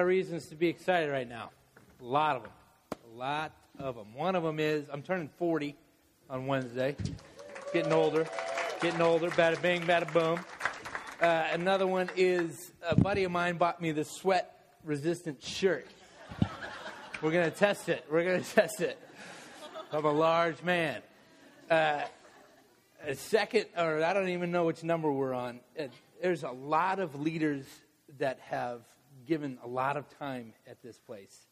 of 0.00 0.06
reasons 0.06 0.46
to 0.46 0.56
be 0.56 0.68
excited 0.68 1.10
right 1.10 1.28
now. 1.28 1.50
A 2.00 2.04
lot 2.04 2.36
of 2.36 2.42
them. 2.42 2.52
A 2.92 3.18
lot 3.18 3.52
of 3.78 3.96
them. 3.96 4.14
One 4.14 4.36
of 4.36 4.42
them 4.42 4.60
is 4.60 4.88
I'm 4.92 5.02
turning 5.02 5.28
40 5.38 5.76
on 6.30 6.46
Wednesday. 6.46 6.96
Getting 7.72 7.92
older. 7.92 8.26
Getting 8.80 9.00
older. 9.00 9.30
Bada 9.30 9.60
bing, 9.60 9.82
bada 9.82 10.12
boom. 10.12 10.40
Uh, 11.20 11.48
another 11.52 11.86
one 11.86 12.10
is 12.16 12.72
a 12.86 12.94
buddy 12.94 13.24
of 13.24 13.32
mine 13.32 13.56
bought 13.56 13.80
me 13.80 13.92
this 13.92 14.10
sweat 14.10 14.76
resistant 14.84 15.42
shirt. 15.42 15.86
We're 17.22 17.32
going 17.32 17.50
to 17.50 17.56
test 17.56 17.88
it. 17.88 18.04
We're 18.10 18.24
going 18.24 18.42
to 18.44 18.50
test 18.50 18.80
it. 18.80 18.98
I'm 19.92 20.04
a 20.04 20.12
large 20.12 20.62
man. 20.62 21.00
Uh, 21.70 22.02
a 23.06 23.14
second, 23.14 23.66
or 23.76 24.02
I 24.02 24.12
don't 24.12 24.28
even 24.28 24.50
know 24.50 24.64
which 24.64 24.82
number 24.82 25.10
we're 25.10 25.34
on. 25.34 25.60
Uh, 25.78 25.84
there's 26.20 26.42
a 26.42 26.50
lot 26.50 26.98
of 26.98 27.20
leaders 27.20 27.64
that 28.18 28.38
have 28.40 28.80
given 29.26 29.58
a 29.62 29.68
lot 29.68 29.96
of 29.96 30.08
time 30.18 30.52
at 30.66 30.82
this 30.82 30.98
place, 30.98 31.46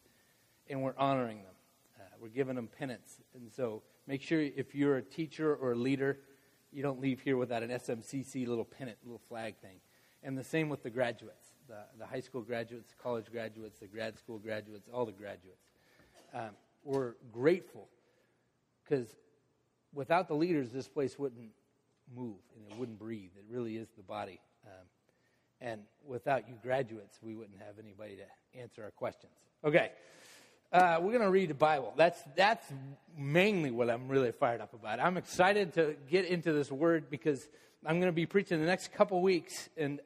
and 0.69 0.81
we're 0.81 0.95
honoring 0.97 1.37
them. 1.37 1.53
Uh, 1.99 2.03
we're 2.19 2.29
giving 2.29 2.55
them 2.55 2.67
penance. 2.67 3.17
And 3.33 3.51
so 3.51 3.83
make 4.07 4.21
sure 4.21 4.41
if 4.41 4.73
you're 4.73 4.97
a 4.97 5.01
teacher 5.01 5.55
or 5.55 5.73
a 5.73 5.75
leader, 5.75 6.19
you 6.71 6.81
don't 6.81 6.99
leave 6.99 7.21
here 7.21 7.37
without 7.37 7.63
an 7.63 7.69
SMCC 7.69 8.47
little 8.47 8.65
pennant, 8.65 8.97
little 9.03 9.21
flag 9.29 9.55
thing. 9.57 9.77
And 10.23 10.37
the 10.37 10.43
same 10.43 10.69
with 10.69 10.83
the 10.83 10.89
graduates, 10.89 11.51
the, 11.67 11.77
the 11.99 12.05
high 12.05 12.19
school 12.19 12.41
graduates, 12.41 12.93
college 13.01 13.27
graduates, 13.31 13.79
the 13.79 13.87
grad 13.87 14.17
school 14.17 14.39
graduates, 14.39 14.89
all 14.91 15.05
the 15.05 15.11
graduates. 15.11 15.69
Um, 16.33 16.49
we're 16.83 17.13
grateful 17.31 17.87
because 18.83 19.07
without 19.93 20.27
the 20.27 20.35
leaders, 20.35 20.71
this 20.71 20.87
place 20.87 21.17
wouldn't 21.17 21.49
move 22.15 22.37
and 22.55 22.71
it 22.71 22.77
wouldn't 22.77 22.99
breathe. 22.99 23.31
It 23.37 23.45
really 23.49 23.77
is 23.77 23.87
the 23.95 24.03
body. 24.03 24.39
Um, 24.65 24.85
and 25.65 25.81
without 26.07 26.47
you 26.47 26.55
graduates, 26.61 27.17
we 27.23 27.35
wouldn't 27.35 27.57
have 27.57 27.79
anybody 27.83 28.17
to 28.17 28.59
answer 28.61 28.83
our 28.83 28.91
questions. 28.91 29.33
Okay. 29.63 29.89
Uh, 30.71 30.99
we're 31.01 31.11
going 31.11 31.23
to 31.23 31.29
read 31.31 31.49
the 31.49 31.55
Bible. 31.55 31.91
That's, 31.97 32.21
that's 32.35 32.65
mainly 33.17 33.71
what 33.71 33.89
I'm 33.89 34.07
really 34.07 34.31
fired 34.31 34.61
up 34.61 34.73
about. 34.73 34.99
I'm 34.99 35.17
excited 35.17 35.73
to 35.73 35.95
get 36.09 36.25
into 36.25 36.53
this 36.53 36.71
word 36.71 37.09
because 37.09 37.47
I'm 37.83 37.99
going 37.99 38.11
to 38.11 38.15
be 38.15 38.27
preaching 38.27 38.59
the 38.59 38.65
next 38.65 38.93
couple 38.93 39.21
weeks, 39.21 39.69
and 39.75 39.99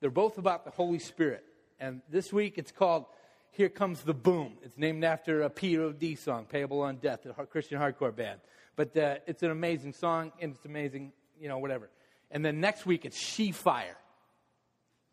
they're 0.00 0.10
both 0.10 0.36
about 0.36 0.64
the 0.64 0.72
Holy 0.72 0.98
Spirit. 0.98 1.44
And 1.78 2.02
this 2.10 2.32
week 2.32 2.58
it's 2.58 2.72
called 2.72 3.04
Here 3.52 3.68
Comes 3.68 4.02
the 4.02 4.14
Boom. 4.14 4.54
It's 4.62 4.76
named 4.76 5.04
after 5.04 5.42
a 5.42 5.50
P.O.D. 5.50 6.16
song, 6.16 6.46
Payable 6.46 6.80
on 6.80 6.96
Death, 6.96 7.20
a 7.38 7.46
Christian 7.46 7.78
hardcore 7.78 8.14
band. 8.14 8.40
But 8.74 8.96
uh, 8.96 9.16
it's 9.28 9.44
an 9.44 9.52
amazing 9.52 9.92
song, 9.92 10.32
and 10.40 10.54
it's 10.54 10.64
amazing, 10.64 11.12
you 11.40 11.48
know, 11.48 11.58
whatever. 11.58 11.88
And 12.32 12.44
then 12.44 12.60
next 12.60 12.84
week 12.84 13.04
it's 13.04 13.18
She 13.18 13.52
Fire. 13.52 13.96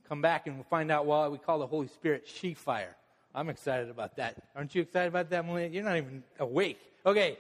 Come 0.10 0.24
back 0.24 0.48
and 0.48 0.56
we'll 0.56 0.64
find 0.64 0.90
out 0.90 1.06
why 1.06 1.28
we 1.28 1.38
call 1.38 1.60
the 1.60 1.68
Holy 1.68 1.88
Spirit 1.88 2.28
She 2.28 2.56
Fire. 2.56 2.96
I'm 3.36 3.48
excited 3.48 3.92
about 3.92 4.16
that. 4.16 4.42
Aren't 4.56 4.74
you 4.74 4.82
excited 4.82 5.08
about 5.08 5.30
that, 5.30 5.46
Melina? 5.46 5.72
You're 5.72 5.84
not 5.84 5.98
even 5.98 6.24
awake. 6.40 6.80
Okay. 7.06 7.38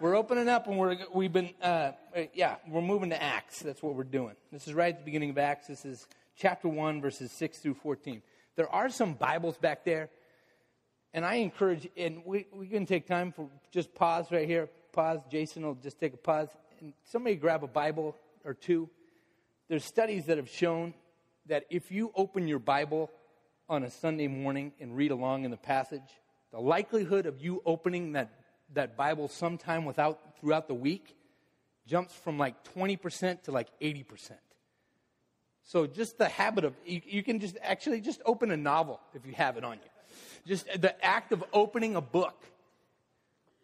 we're 0.00 0.16
opening 0.16 0.50
up 0.50 0.66
and 0.66 0.76
we're, 0.76 0.98
we've 1.14 1.32
been, 1.32 1.48
uh, 1.62 1.92
yeah, 2.34 2.56
we're 2.68 2.82
moving 2.82 3.08
to 3.08 3.22
Acts. 3.22 3.60
That's 3.60 3.82
what 3.82 3.94
we're 3.94 4.04
doing. 4.04 4.34
This 4.52 4.68
is 4.68 4.74
right 4.74 4.92
at 4.92 5.00
the 5.00 5.04
beginning 5.06 5.30
of 5.30 5.38
Acts. 5.38 5.66
This 5.66 5.86
is 5.86 6.06
chapter 6.36 6.68
1, 6.68 7.00
verses 7.00 7.32
6 7.32 7.56
through 7.56 7.74
14. 7.74 8.20
There 8.56 8.68
are 8.68 8.90
some 8.90 9.14
Bibles 9.14 9.56
back 9.56 9.82
there. 9.82 10.10
And 11.14 11.24
I 11.24 11.36
encourage, 11.36 11.88
and 11.96 12.20
we, 12.26 12.48
we 12.52 12.66
can 12.66 12.84
take 12.84 13.06
time 13.06 13.32
for 13.32 13.48
just 13.72 13.94
pause 13.94 14.26
right 14.30 14.46
here. 14.46 14.68
Pause. 14.92 15.20
Jason 15.30 15.64
will 15.64 15.76
just 15.76 15.98
take 15.98 16.12
a 16.12 16.18
pause. 16.18 16.50
And 16.80 16.92
somebody 17.04 17.36
grab 17.36 17.64
a 17.64 17.66
Bible 17.66 18.14
or 18.44 18.52
two. 18.52 18.90
There's 19.68 19.86
studies 19.86 20.26
that 20.26 20.36
have 20.36 20.50
shown 20.50 20.92
that 21.46 21.64
if 21.70 21.90
you 21.90 22.12
open 22.14 22.48
your 22.48 22.58
Bible 22.58 23.10
on 23.68 23.82
a 23.84 23.90
Sunday 23.90 24.28
morning 24.28 24.72
and 24.80 24.96
read 24.96 25.10
along 25.10 25.44
in 25.44 25.50
the 25.50 25.56
passage, 25.56 26.00
the 26.52 26.60
likelihood 26.60 27.26
of 27.26 27.42
you 27.42 27.62
opening 27.66 28.12
that, 28.12 28.30
that 28.72 28.96
Bible 28.96 29.28
sometime 29.28 29.84
without, 29.84 30.38
throughout 30.40 30.68
the 30.68 30.74
week 30.74 31.16
jumps 31.86 32.14
from 32.14 32.38
like 32.38 32.54
20% 32.74 33.42
to 33.42 33.52
like 33.52 33.68
80%. 33.80 34.32
So 35.62 35.86
just 35.86 36.18
the 36.18 36.28
habit 36.28 36.64
of, 36.64 36.74
you, 36.84 37.00
you 37.04 37.22
can 37.22 37.40
just 37.40 37.56
actually 37.62 38.00
just 38.00 38.20
open 38.26 38.50
a 38.50 38.56
novel 38.56 39.00
if 39.14 39.26
you 39.26 39.32
have 39.32 39.56
it 39.56 39.64
on 39.64 39.74
you. 39.74 39.90
Just 40.46 40.66
the 40.80 41.04
act 41.04 41.32
of 41.32 41.42
opening 41.52 41.96
a 41.96 42.00
book 42.00 42.44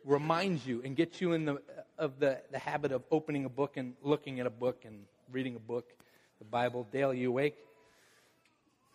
reminds 0.04 0.66
you 0.66 0.80
and 0.82 0.96
gets 0.96 1.20
you 1.20 1.32
in 1.32 1.44
the, 1.44 1.60
of 1.98 2.18
the, 2.18 2.40
the 2.50 2.58
habit 2.58 2.92
of 2.92 3.02
opening 3.10 3.44
a 3.44 3.50
book 3.50 3.76
and 3.76 3.94
looking 4.02 4.40
at 4.40 4.46
a 4.46 4.50
book 4.50 4.84
and 4.86 5.04
reading 5.30 5.56
a 5.56 5.60
book, 5.60 5.92
the 6.38 6.44
Bible. 6.44 6.86
Dale, 6.90 7.12
you 7.12 7.28
awake? 7.28 7.56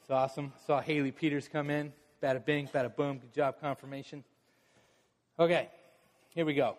It's 0.05 0.11
awesome. 0.11 0.53
Saw 0.67 0.81
Haley 0.81 1.11
Peters 1.11 1.47
come 1.47 1.71
in. 1.71 1.91
Bada 2.21 2.45
bing, 2.45 2.67
bada 2.67 2.95
boom. 2.95 3.17
Good 3.17 3.33
job, 3.33 3.55
confirmation. 3.59 4.23
Okay, 5.39 5.67
here 6.35 6.45
we 6.45 6.53
go. 6.53 6.77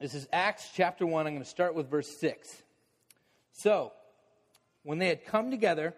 This 0.00 0.12
is 0.12 0.26
Acts 0.32 0.70
chapter 0.74 1.06
1. 1.06 1.24
I'm 1.24 1.34
going 1.34 1.44
to 1.44 1.48
start 1.48 1.76
with 1.76 1.88
verse 1.88 2.08
6. 2.18 2.52
So, 3.52 3.92
when 4.82 4.98
they 4.98 5.06
had 5.06 5.24
come 5.24 5.52
together, 5.52 5.94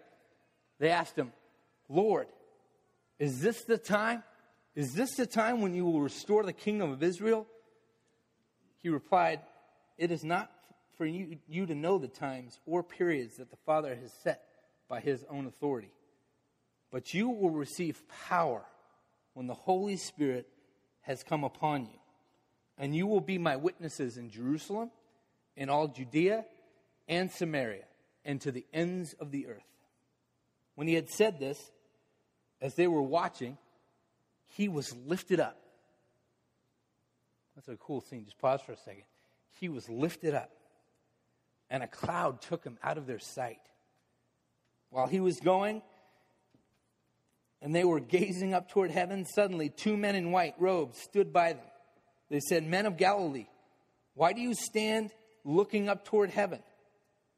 they 0.79 0.91
asked 0.91 1.17
him, 1.17 1.33
Lord, 1.89 2.27
is 3.19 3.41
this 3.41 3.65
the 3.65 3.79
time? 3.79 4.23
Is 4.75 4.93
this 4.93 5.15
the 5.15 5.25
time 5.25 5.63
when 5.63 5.75
you 5.75 5.87
will 5.87 6.03
restore 6.03 6.43
the 6.43 6.53
kingdom 6.53 6.93
of 6.93 7.03
Israel? 7.03 7.47
He 8.83 8.91
replied, 8.91 9.41
It 9.97 10.11
is 10.11 10.25
not 10.25 10.53
for 10.99 11.07
you, 11.07 11.39
you 11.49 11.65
to 11.65 11.75
know 11.75 11.97
the 11.97 12.07
times 12.07 12.61
or 12.67 12.83
periods 12.83 13.39
that 13.39 13.49
the 13.49 13.57
Father 13.65 13.95
has 13.95 14.13
set 14.23 14.43
by 14.91 15.01
his 15.01 15.25
own 15.31 15.47
authority 15.47 15.89
but 16.91 17.15
you 17.15 17.29
will 17.29 17.51
receive 17.51 18.03
power 18.29 18.65
when 19.35 19.47
the 19.47 19.55
Holy 19.55 19.97
Spirit 19.97 20.49
has 21.03 21.23
come 21.23 21.45
upon 21.45 21.83
you. 21.83 21.99
And 22.77 22.95
you 22.95 23.07
will 23.07 23.21
be 23.21 23.39
my 23.39 23.57
witnesses 23.57 24.17
in 24.17 24.31
Jerusalem, 24.31 24.91
in 25.57 25.69
all 25.69 25.89
Judea 25.89 26.45
and 27.09 27.31
Samaria, 27.31 27.85
and 28.25 28.41
to 28.43 28.53
the 28.53 28.65
ends 28.73 29.15
of 29.15 29.31
the 29.31 29.47
earth. 29.49 29.63
When 30.75 30.87
he 30.87 30.95
had 30.95 31.11
said 31.11 31.41
this, 31.41 31.61
as 32.61 32.75
they 32.75 32.87
were 32.87 33.03
watching, 33.03 33.59
he 34.57 34.69
was 34.69 34.95
lifted 35.07 35.41
up. 35.41 35.59
That's 37.55 37.69
a 37.69 37.77
cool 37.77 38.01
scene. 38.01 38.25
Just 38.25 38.39
pause 38.39 38.61
for 38.61 38.73
a 38.73 38.77
second. 38.77 39.03
He 39.59 39.69
was 39.69 39.89
lifted 39.89 40.35
up, 40.35 40.51
and 41.69 41.83
a 41.83 41.89
cloud 41.89 42.41
took 42.43 42.63
him 42.63 42.79
out 42.83 42.99
of 42.99 43.07
their 43.07 43.19
sight. 43.19 43.59
While 44.91 45.09
he 45.09 45.19
was 45.21 45.41
going, 45.41 45.83
and 47.61 47.75
they 47.75 47.85
were 47.85 48.01
gazing 48.01 48.55
up 48.55 48.71
toward 48.71 48.91
heaven. 48.91 49.25
Suddenly, 49.25 49.71
two 49.71 49.97
men 49.97 50.15
in 50.15 50.31
white 50.31 50.55
robes 50.59 50.99
stood 50.99 51.33
by 51.33 51.55
them. 51.55 51.67
They 52.31 52.41
said, 52.41 52.65
Men 52.65 52.87
of 52.87 52.97
Galilee, 52.97 53.47
why 54.15 54.33
do 54.33 54.41
you 54.41 54.55
stand 54.55 55.11
looking 55.45 55.89
up 55.89 56.05
toward 56.05 56.31
heaven? 56.31 56.61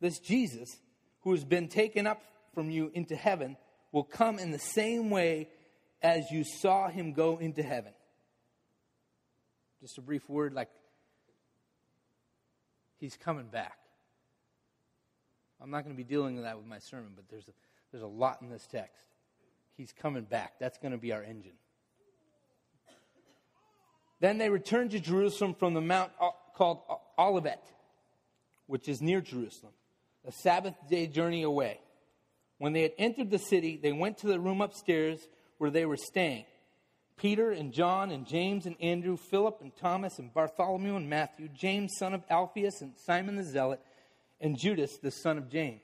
This 0.01 0.19
Jesus, 0.19 0.69
who 1.21 1.33
has 1.33 1.45
been 1.45 1.69
taken 1.69 2.07
up 2.07 2.23
from 2.55 2.71
you 2.71 2.91
into 2.95 3.15
heaven, 3.15 3.57
will 3.93 4.05
come 4.05 4.39
in 4.39 4.51
the 4.51 4.59
same 4.59 5.11
way 5.11 5.49
as 6.03 6.31
you 6.31 6.45
saw 6.45 6.89
him 6.89 7.13
go 7.13 7.39
into 7.39 7.63
heaven. 7.63 7.93
Just 9.81 9.99
a 9.99 10.03
brief 10.03 10.29
word 10.29 10.53
like, 10.53 10.69
He's 12.99 13.17
coming 13.17 13.47
back. 13.47 13.79
I'm 15.61 15.71
not 15.71 15.85
going 15.85 15.95
to 15.95 15.97
be 15.97 16.05
dealing 16.05 16.37
with 16.37 16.45
that 16.45 16.59
with 16.59 16.67
my 16.67 16.79
sermon, 16.79 17.13
but 17.17 17.29
there's 17.31 17.49
a, 17.49 17.53
there's 17.91 18.03
a 18.03 18.07
lot 18.07 18.43
in 18.43 18.51
this 18.51 18.67
text. 18.71 19.07
He's 19.81 19.95
coming 19.95 20.25
back. 20.25 20.59
That's 20.61 20.77
going 20.77 20.93
to 20.93 20.99
be 20.99 21.11
our 21.15 21.23
engine. 21.23 21.55
Then 24.21 24.37
they 24.37 24.51
returned 24.51 24.91
to 24.91 25.01
Jerusalem 25.01 25.55
from 25.55 25.73
the 25.73 25.81
mount 25.81 26.13
called 26.55 26.83
Olivet, 27.19 27.65
which 28.67 28.91
is 28.91 29.01
near 29.01 29.23
Jerusalem, 29.23 29.73
a 30.29 30.33
Sabbath 30.33 30.75
day 30.91 31.07
journey 31.07 31.45
away. 31.45 31.81
When 32.59 32.75
they 32.75 32.83
had 32.83 32.93
entered 32.99 33.31
the 33.31 33.39
city, 33.39 33.81
they 33.83 33.95
went 33.95 34.19
to 34.19 34.27
the 34.27 34.39
room 34.39 34.61
upstairs 34.61 35.27
where 35.57 35.71
they 35.71 35.87
were 35.87 35.97
staying. 35.97 36.45
Peter 37.17 37.51
and 37.51 37.73
John 37.73 38.11
and 38.11 38.27
James 38.27 38.67
and 38.67 38.77
Andrew, 38.83 39.17
Philip 39.17 39.63
and 39.63 39.75
Thomas 39.75 40.19
and 40.19 40.31
Bartholomew 40.35 40.97
and 40.97 41.09
Matthew, 41.09 41.49
James, 41.49 41.95
son 41.99 42.13
of 42.13 42.23
Alphaeus, 42.29 42.83
and 42.83 42.93
Simon 43.07 43.37
the 43.37 43.45
Zealot, 43.45 43.81
and 44.43 44.59
Judas, 44.59 44.99
the 44.99 45.11
son 45.11 45.39
of 45.39 45.49
James. 45.49 45.81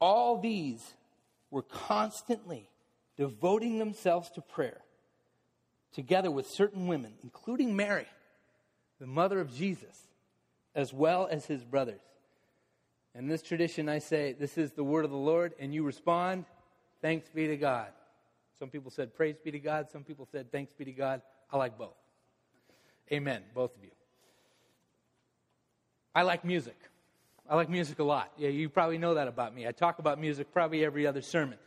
All 0.00 0.40
these 0.40 0.94
were 1.50 1.62
constantly 1.62 2.68
devoting 3.16 3.78
themselves 3.78 4.30
to 4.30 4.40
prayer, 4.40 4.80
together 5.92 6.30
with 6.30 6.48
certain 6.48 6.86
women, 6.86 7.14
including 7.22 7.76
Mary, 7.76 8.06
the 9.00 9.06
mother 9.06 9.40
of 9.40 9.54
Jesus, 9.54 10.08
as 10.74 10.92
well 10.92 11.28
as 11.30 11.46
his 11.46 11.64
brothers. 11.64 12.00
In 13.14 13.28
this 13.28 13.42
tradition, 13.42 13.88
I 13.88 13.98
say, 13.98 14.34
This 14.38 14.58
is 14.58 14.72
the 14.72 14.84
word 14.84 15.04
of 15.04 15.10
the 15.10 15.16
Lord, 15.16 15.54
and 15.58 15.74
you 15.74 15.82
respond, 15.84 16.44
Thanks 17.00 17.28
be 17.28 17.46
to 17.46 17.56
God. 17.56 17.88
Some 18.58 18.68
people 18.68 18.90
said, 18.90 19.14
Praise 19.14 19.36
be 19.42 19.50
to 19.50 19.58
God. 19.58 19.88
Some 19.90 20.04
people 20.04 20.26
said, 20.30 20.52
Thanks 20.52 20.72
be 20.72 20.84
to 20.84 20.92
God. 20.92 21.22
I 21.50 21.56
like 21.56 21.78
both. 21.78 21.96
Amen, 23.12 23.42
both 23.54 23.74
of 23.76 23.84
you. 23.84 23.90
I 26.14 26.22
like 26.22 26.44
music. 26.44 26.76
I 27.48 27.54
like 27.54 27.68
music 27.68 27.98
a 28.00 28.04
lot. 28.04 28.32
Yeah, 28.36 28.48
you 28.48 28.68
probably 28.68 28.98
know 28.98 29.14
that 29.14 29.28
about 29.28 29.54
me. 29.54 29.66
I 29.66 29.72
talk 29.72 29.98
about 29.98 30.20
music 30.20 30.52
probably 30.52 30.84
every 30.84 31.06
other 31.06 31.22
sermon. 31.22 31.58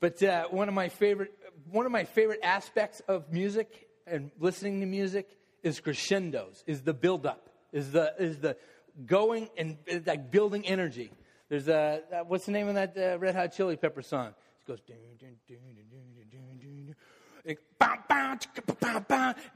But 0.00 0.22
uh, 0.22 0.46
one 0.48 0.68
of 0.68 0.74
my 0.74 0.88
favorite 0.88 1.32
one 1.70 1.86
of 1.86 1.92
my 1.92 2.04
favorite 2.04 2.40
aspects 2.42 3.00
of 3.08 3.32
music 3.32 3.88
and 4.06 4.30
listening 4.38 4.80
to 4.80 4.86
music 4.86 5.28
is 5.62 5.80
crescendos, 5.80 6.64
is 6.66 6.82
the 6.82 6.94
build 6.94 7.26
up, 7.26 7.50
is 7.72 7.92
the 7.92 8.14
is 8.18 8.38
the 8.38 8.56
going 9.06 9.48
and 9.56 9.76
like 10.06 10.30
building 10.30 10.66
energy. 10.66 11.10
There's 11.48 11.68
a 11.68 12.02
what's 12.26 12.46
the 12.46 12.52
name 12.52 12.68
of 12.68 12.74
that 12.74 12.96
uh, 12.96 13.18
Red 13.18 13.34
Hot 13.34 13.52
Chili 13.52 13.76
Pepper 13.76 14.02
song? 14.02 14.28
It 14.28 14.66
goes. 14.66 14.80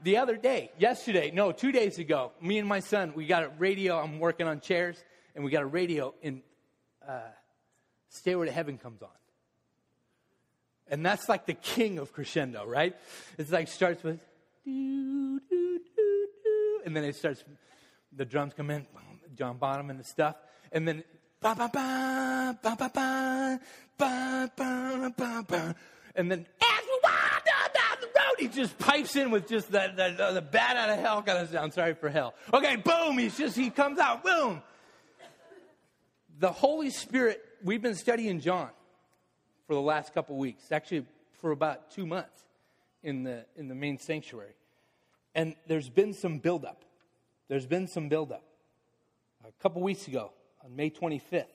The 0.03 0.17
other 0.17 0.35
day, 0.35 0.71
yesterday, 0.77 1.31
no, 1.31 1.51
two 1.51 1.71
days 1.71 1.99
ago, 1.99 2.31
me 2.41 2.57
and 2.57 2.67
my 2.67 2.79
son, 2.79 3.13
we 3.15 3.25
got 3.25 3.43
a 3.43 3.49
radio. 3.59 3.99
I'm 3.99 4.19
working 4.19 4.47
on 4.47 4.59
chairs, 4.59 5.03
and 5.35 5.43
we 5.43 5.51
got 5.51 5.63
a 5.63 5.67
radio, 5.67 6.13
and 6.21 6.41
uh, 7.07 7.19
Stairway 8.09 8.47
to 8.47 8.51
Heaven 8.51 8.77
comes 8.77 9.01
on. 9.01 9.09
And 10.89 11.05
that's 11.05 11.27
like 11.29 11.45
the 11.45 11.53
king 11.53 11.97
of 11.97 12.13
crescendo, 12.13 12.65
right? 12.65 12.95
It's 13.37 13.51
like 13.51 13.67
starts 13.67 14.03
with, 14.03 14.19
doo 14.65 15.39
doo 15.49 15.79
doo 15.95 16.27
doo. 16.43 16.81
and 16.85 16.95
then 16.95 17.03
it 17.03 17.15
starts, 17.15 17.43
the 18.15 18.25
drums 18.25 18.53
come 18.55 18.69
in, 18.69 18.85
John 19.35 19.57
Bonham 19.57 19.89
and 19.89 19.99
the 19.99 20.03
stuff, 20.03 20.35
and 20.71 20.87
then, 20.87 21.03
ba 21.39 21.55
ba 21.57 21.69
ba, 21.73 22.57
ba 22.61 22.75
ba 22.77 22.91
ba, 22.93 23.59
ba 23.97 24.51
ba 24.55 25.13
ba 25.17 25.45
ba, 25.47 25.75
and 26.15 26.29
then, 26.29 26.45
as 26.61 26.85
we 26.85 26.99
wind 27.03 27.43
down 27.45 27.97
the 28.01 28.07
road, 28.07 28.35
he 28.39 28.47
just 28.47 28.77
pipes 28.77 29.15
in 29.15 29.31
with 29.31 29.47
just 29.47 29.71
the, 29.71 29.91
the, 29.95 30.33
the 30.33 30.41
bat 30.41 30.77
out 30.77 30.89
of 30.89 30.99
hell 30.99 31.23
kind 31.23 31.39
of 31.39 31.49
sound. 31.49 31.73
Sorry 31.73 31.95
for 31.95 32.09
hell. 32.09 32.35
Okay, 32.53 32.75
boom, 32.75 33.17
he's 33.17 33.37
just, 33.37 33.55
he 33.55 33.69
comes 33.71 33.97
out, 33.97 34.23
boom. 34.23 34.61
The 36.39 36.51
Holy 36.51 36.89
Spirit, 36.89 37.43
we've 37.63 37.81
been 37.81 37.95
studying 37.95 38.39
John 38.39 38.69
for 39.67 39.75
the 39.75 39.81
last 39.81 40.13
couple 40.13 40.35
weeks, 40.35 40.71
actually 40.71 41.05
for 41.33 41.51
about 41.51 41.91
two 41.91 42.07
months 42.07 42.43
in 43.03 43.23
the, 43.23 43.45
in 43.55 43.67
the 43.67 43.75
main 43.75 43.99
sanctuary. 43.99 44.55
And 45.35 45.55
there's 45.67 45.89
been 45.89 46.13
some 46.13 46.39
buildup. 46.39 46.85
There's 47.49 47.67
been 47.67 47.87
some 47.87 48.09
buildup. 48.09 48.43
A 49.47 49.51
couple 49.61 49.81
weeks 49.83 50.07
ago, 50.07 50.31
on 50.63 50.75
May 50.75 50.89
25th, 50.89 51.45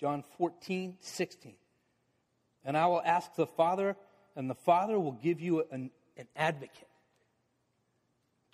John 0.00 0.24
14, 0.36 0.96
16. 0.98 1.54
And 2.64 2.76
I 2.76 2.86
will 2.86 3.02
ask 3.04 3.34
the 3.36 3.46
Father, 3.46 3.96
and 4.34 4.50
the 4.50 4.54
Father 4.54 4.98
will 4.98 5.12
give 5.12 5.40
you 5.40 5.64
an, 5.70 5.90
an 6.16 6.26
advocate 6.34 6.88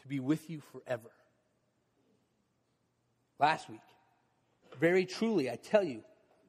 to 0.03 0.09
be 0.09 0.21
with 0.21 0.51
you 0.51 0.61
forever. 0.73 1.11
Last 3.39 3.71
week, 3.71 3.81
very 4.79 5.05
truly, 5.05 5.51
I 5.51 5.57
tell 5.57 5.85
you, 5.85 6.03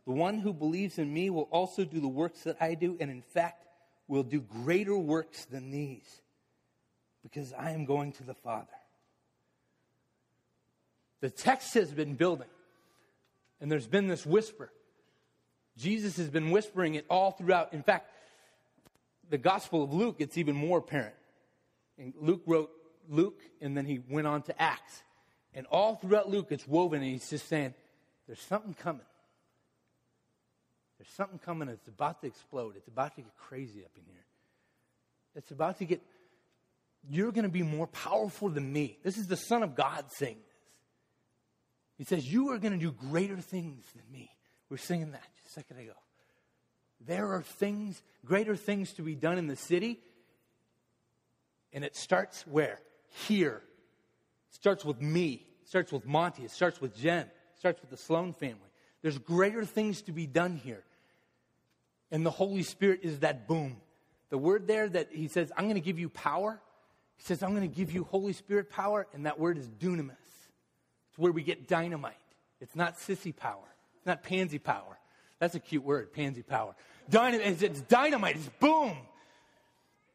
the 0.05 0.13
one 0.13 0.39
who 0.39 0.53
believes 0.53 0.97
in 0.97 1.13
me 1.13 1.29
will 1.29 1.49
also 1.51 1.85
do 1.85 1.99
the 1.99 2.07
works 2.07 2.41
that 2.43 2.57
I 2.61 2.73
do, 2.73 2.97
and 2.99 3.11
in 3.11 3.21
fact, 3.21 3.65
will 4.07 4.23
do 4.23 4.41
greater 4.41 4.97
works 4.97 5.45
than 5.45 5.71
these, 5.71 6.21
because 7.21 7.53
I 7.53 7.71
am 7.71 7.85
going 7.85 8.13
to 8.13 8.23
the 8.23 8.33
Father. 8.33 8.67
The 11.21 11.29
text 11.29 11.73
has 11.75 11.91
been 11.91 12.15
building, 12.15 12.47
and 13.61 13.71
there's 13.71 13.87
been 13.87 14.07
this 14.07 14.25
whisper. 14.25 14.71
Jesus 15.77 16.17
has 16.17 16.29
been 16.29 16.49
whispering 16.51 16.95
it 16.95 17.05
all 17.09 17.31
throughout. 17.31 17.73
In 17.73 17.83
fact, 17.83 18.09
the 19.29 19.37
Gospel 19.37 19.83
of 19.83 19.93
Luke, 19.93 20.15
it's 20.19 20.37
even 20.37 20.55
more 20.55 20.79
apparent. 20.79 21.15
And 21.97 22.13
Luke 22.19 22.41
wrote 22.45 22.71
Luke, 23.09 23.41
and 23.61 23.77
then 23.77 23.85
he 23.85 23.99
went 24.09 24.27
on 24.27 24.41
to 24.43 24.61
Acts. 24.61 25.03
And 25.53 25.65
all 25.67 25.95
throughout 25.95 26.29
Luke, 26.29 26.47
it's 26.49 26.67
woven, 26.67 27.01
and 27.01 27.11
he's 27.11 27.29
just 27.29 27.47
saying, 27.47 27.73
There's 28.29 28.41
something 28.41 28.75
coming. 28.75 29.01
There's 30.99 31.09
something 31.17 31.39
coming. 31.39 31.67
It's 31.67 31.87
about 31.87 32.21
to 32.21 32.27
explode. 32.27 32.75
It's 32.77 32.87
about 32.87 33.15
to 33.15 33.21
get 33.23 33.35
crazy 33.35 33.83
up 33.83 33.89
in 33.97 34.03
here. 34.05 34.23
It's 35.33 35.49
about 35.49 35.79
to 35.79 35.85
get, 35.85 35.99
you're 37.09 37.31
going 37.31 37.45
to 37.45 37.49
be 37.49 37.63
more 37.63 37.87
powerful 37.87 38.49
than 38.49 38.71
me. 38.71 38.99
This 39.03 39.17
is 39.17 39.25
the 39.25 39.35
Son 39.35 39.63
of 39.63 39.75
God 39.75 40.05
saying 40.11 40.35
this. 40.35 40.45
He 41.97 42.03
says, 42.03 42.31
You 42.31 42.49
are 42.51 42.59
going 42.59 42.73
to 42.73 42.77
do 42.77 42.91
greater 42.91 43.37
things 43.37 43.83
than 43.95 44.03
me. 44.13 44.29
We 44.69 44.75
are 44.75 44.77
singing 44.77 45.11
that 45.13 45.23
just 45.35 45.47
a 45.47 45.51
second 45.51 45.79
ago. 45.79 45.93
There 47.07 47.33
are 47.33 47.41
things, 47.41 47.99
greater 48.23 48.55
things 48.55 48.93
to 48.93 49.01
be 49.01 49.15
done 49.15 49.39
in 49.39 49.47
the 49.47 49.55
city. 49.55 49.97
And 51.73 51.83
it 51.83 51.95
starts 51.95 52.45
where? 52.45 52.79
Here. 53.27 53.63
It 54.51 54.55
starts 54.55 54.85
with 54.85 55.01
me. 55.01 55.47
It 55.63 55.67
starts 55.67 55.91
with 55.91 56.05
Monty. 56.05 56.43
It 56.43 56.51
starts 56.51 56.79
with 56.79 56.95
Jen. 56.95 57.25
Starts 57.59 57.81
with 57.81 57.89
the 57.89 57.97
Sloan 57.97 58.33
family. 58.33 58.57
There's 59.01 59.17
greater 59.17 59.63
things 59.63 60.01
to 60.03 60.11
be 60.11 60.25
done 60.25 60.55
here. 60.55 60.83
And 62.11 62.25
the 62.25 62.31
Holy 62.31 62.63
Spirit 62.63 63.01
is 63.03 63.19
that 63.19 63.47
boom. 63.47 63.77
The 64.29 64.37
word 64.37 64.67
there 64.67 64.87
that 64.89 65.09
he 65.11 65.27
says, 65.27 65.51
I'm 65.55 65.65
going 65.65 65.75
to 65.75 65.81
give 65.81 65.99
you 65.99 66.09
power. 66.09 66.59
He 67.17 67.23
says, 67.23 67.43
I'm 67.43 67.53
going 67.55 67.69
to 67.69 67.75
give 67.75 67.91
you 67.91 68.05
Holy 68.05 68.33
Spirit 68.33 68.69
power. 68.69 69.07
And 69.13 69.25
that 69.25 69.39
word 69.39 69.57
is 69.57 69.67
dunamis. 69.67 70.11
It's 71.09 71.17
where 71.17 71.31
we 71.31 71.43
get 71.43 71.67
dynamite. 71.67 72.15
It's 72.61 72.75
not 72.75 72.97
sissy 72.97 73.35
power. 73.35 73.67
It's 73.97 74.05
not 74.05 74.23
pansy 74.23 74.59
power. 74.59 74.97
That's 75.39 75.55
a 75.55 75.59
cute 75.59 75.83
word, 75.83 76.13
pansy 76.13 76.43
power. 76.43 76.75
Dynamite, 77.09 77.61
it's 77.61 77.81
dynamite. 77.81 78.35
It's 78.35 78.49
boom. 78.59 78.95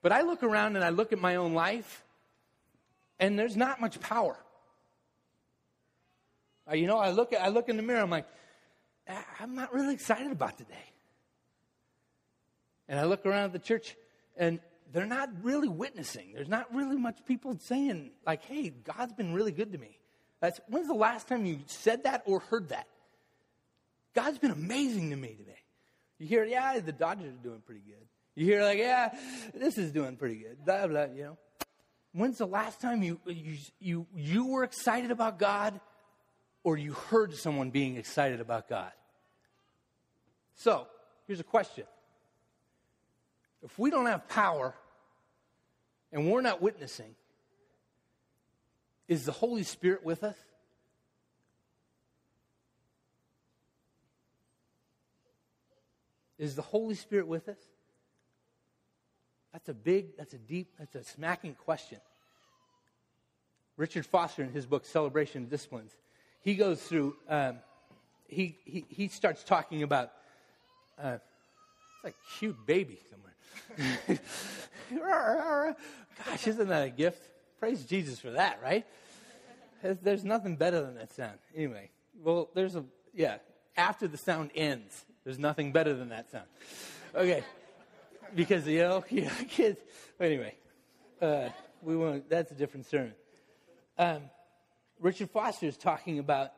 But 0.02 0.12
I 0.12 0.23
look 0.23 0.43
around 0.43 0.76
and 0.76 0.85
I 0.85 0.90
look 0.90 1.12
at 1.12 1.19
my 1.19 1.37
own 1.37 1.55
life, 1.55 2.05
and 3.19 3.38
there's 3.38 3.56
not 3.56 3.81
much 3.81 4.00
power. 4.00 4.37
You 6.72 6.87
know, 6.87 6.99
I 6.99 7.11
look, 7.11 7.32
at, 7.32 7.43
I 7.43 7.49
look 7.49 7.69
in 7.69 7.76
the 7.76 7.82
mirror, 7.82 8.00
I'm 8.00 8.11
like, 8.11 8.26
ah, 9.08 9.25
I'm 9.40 9.55
not 9.55 9.75
really 9.75 9.94
excited 9.94 10.32
about 10.32 10.56
today. 10.56 10.75
And 12.88 12.99
I 12.99 13.05
look 13.05 13.26
around 13.26 13.52
the 13.52 13.58
church 13.58 13.96
and 14.37 14.61
they're 14.93 15.06
not 15.06 15.28
really 15.43 15.69
witnessing. 15.69 16.32
There's 16.34 16.49
not 16.49 16.75
really 16.75 16.96
much 16.96 17.19
people 17.26 17.58
saying, 17.58 18.12
like, 18.26 18.44
hey, 18.44 18.70
God's 18.70 19.12
been 19.12 19.34
really 19.34 19.52
good 19.52 19.72
to 19.72 19.78
me. 19.78 19.99
That's, 20.40 20.61
when's 20.69 20.88
the 20.88 20.94
last 20.94 21.28
time 21.28 21.46
you 21.46 21.61
said 21.66 22.05
that 22.05 22.22
or 22.26 22.40
heard 22.40 22.69
that? 22.70 22.87
God's 24.14 24.38
been 24.38 24.50
amazing 24.50 25.11
to 25.11 25.16
me 25.16 25.34
today. 25.34 25.58
You 26.19 26.26
hear, 26.28 26.44
yeah, 26.44 26.78
the 26.78 26.93
Dodgers 26.93 27.34
are 27.34 27.43
doing 27.43 27.61
pretty 27.64 27.81
good. 27.81 28.06
You 28.37 28.46
hear, 28.46 28.62
like, 28.62 28.78
yeah, 28.78 29.14
this 29.55 29.78
is 29.78 29.90
doing 29.90 30.16
pretty 30.16 30.37
good. 30.37 30.64
Blah, 30.64 30.87
blah, 30.87 31.06
you 31.14 31.25
know. 31.25 31.38
When's 32.12 32.38
the 32.38 32.46
last 32.46 32.81
time 32.81 33.02
you, 33.02 33.20
you, 33.26 33.56
you, 33.81 34.06
you 34.14 34.46
were 34.46 34.62
excited 34.62 35.11
about 35.11 35.38
God 35.38 35.81
or 36.64 36.76
you 36.76 36.94
heard 36.94 37.34
someone 37.34 37.70
being 37.70 37.96
excited 37.96 38.40
about 38.40 38.69
God? 38.69 38.90
So, 40.56 40.88
here's 41.26 41.40
a 41.40 41.44
question 41.44 41.84
if 43.62 43.78
we 43.78 43.90
don't 43.90 44.06
have 44.06 44.28
power 44.28 44.75
and 46.12 46.30
we're 46.30 46.42
not 46.42 46.61
witnessing, 46.61 47.14
is 49.09 49.25
the 49.25 49.33
Holy 49.33 49.62
Spirit 49.62 50.04
with 50.04 50.25
us? 50.25 50.37
Is 56.38 56.56
the 56.56 56.62
Holy 56.62 56.94
Spirit 56.94 57.26
with 57.26 57.49
us? 57.49 57.59
That's 59.52 59.68
a 59.68 59.75
big, 59.75 60.16
that's 60.16 60.35
a 60.35 60.38
deep, 60.38 60.73
that's 60.78 60.94
a 60.94 61.04
smacking 61.04 61.54
question. 61.54 61.99
Richard 63.76 64.04
Foster, 64.04 64.42
in 64.42 64.50
his 64.50 64.66
book 64.66 64.85
Celebration 64.85 65.44
of 65.44 65.50
Disciplines, 65.50 65.97
he 66.44 66.54
goes 66.54 66.82
through, 66.82 67.16
um, 67.28 67.56
he, 68.28 68.58
he, 68.64 68.84
he 68.88 69.08
starts 69.08 69.42
talking 69.42 69.82
about, 69.82 70.12
uh, 71.02 71.16
it's 71.16 72.04
like 72.04 72.14
cute 72.38 72.56
baby 72.66 72.98
somewhere. 73.10 74.20
Gosh, 76.26 76.46
isn't 76.46 76.68
that 76.68 76.86
a 76.86 76.90
gift? 76.90 77.26
Praise 77.58 77.82
Jesus 77.84 78.20
for 78.20 78.32
that, 78.32 78.60
right? 78.62 78.86
There's 79.82 80.24
nothing 80.24 80.56
better 80.56 80.80
than 80.82 80.94
that 80.96 81.12
sound. 81.12 81.38
Anyway, 81.54 81.90
well, 82.22 82.48
there's 82.54 82.76
a, 82.76 82.84
yeah, 83.14 83.38
after 83.76 84.06
the 84.06 84.18
sound 84.18 84.50
ends, 84.54 85.04
there's 85.24 85.38
nothing 85.38 85.72
better 85.72 85.94
than 85.94 86.10
that 86.10 86.30
sound. 86.30 86.46
Okay. 87.14 87.42
Because, 88.34 88.66
you 88.66 88.80
know, 88.80 89.04
yeah, 89.10 89.30
kids. 89.48 89.80
Anyway, 90.20 90.54
uh, 91.20 91.48
we 91.82 91.96
won't, 91.96 92.28
that's 92.28 92.50
a 92.50 92.54
different 92.54 92.86
sermon. 92.86 93.14
Um, 93.98 94.22
Richard 95.04 95.30
Foster 95.30 95.66
is 95.66 95.76
talking 95.76 96.18
about, 96.18 96.50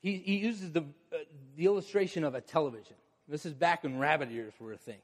he, 0.00 0.16
he 0.16 0.36
uses 0.36 0.72
the, 0.72 0.82
uh, 1.12 1.16
the 1.56 1.66
illustration 1.66 2.24
of 2.24 2.34
a 2.34 2.40
television. 2.40 2.96
This 3.28 3.44
is 3.44 3.52
back 3.52 3.82
when 3.82 3.98
rabbit 3.98 4.30
ears 4.30 4.54
were 4.60 4.72
a 4.72 4.78
thing 4.78 5.00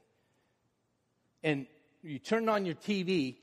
and 1.43 1.67
you 2.01 2.19
turn 2.19 2.49
on 2.49 2.65
your 2.65 2.75
TV, 2.75 3.35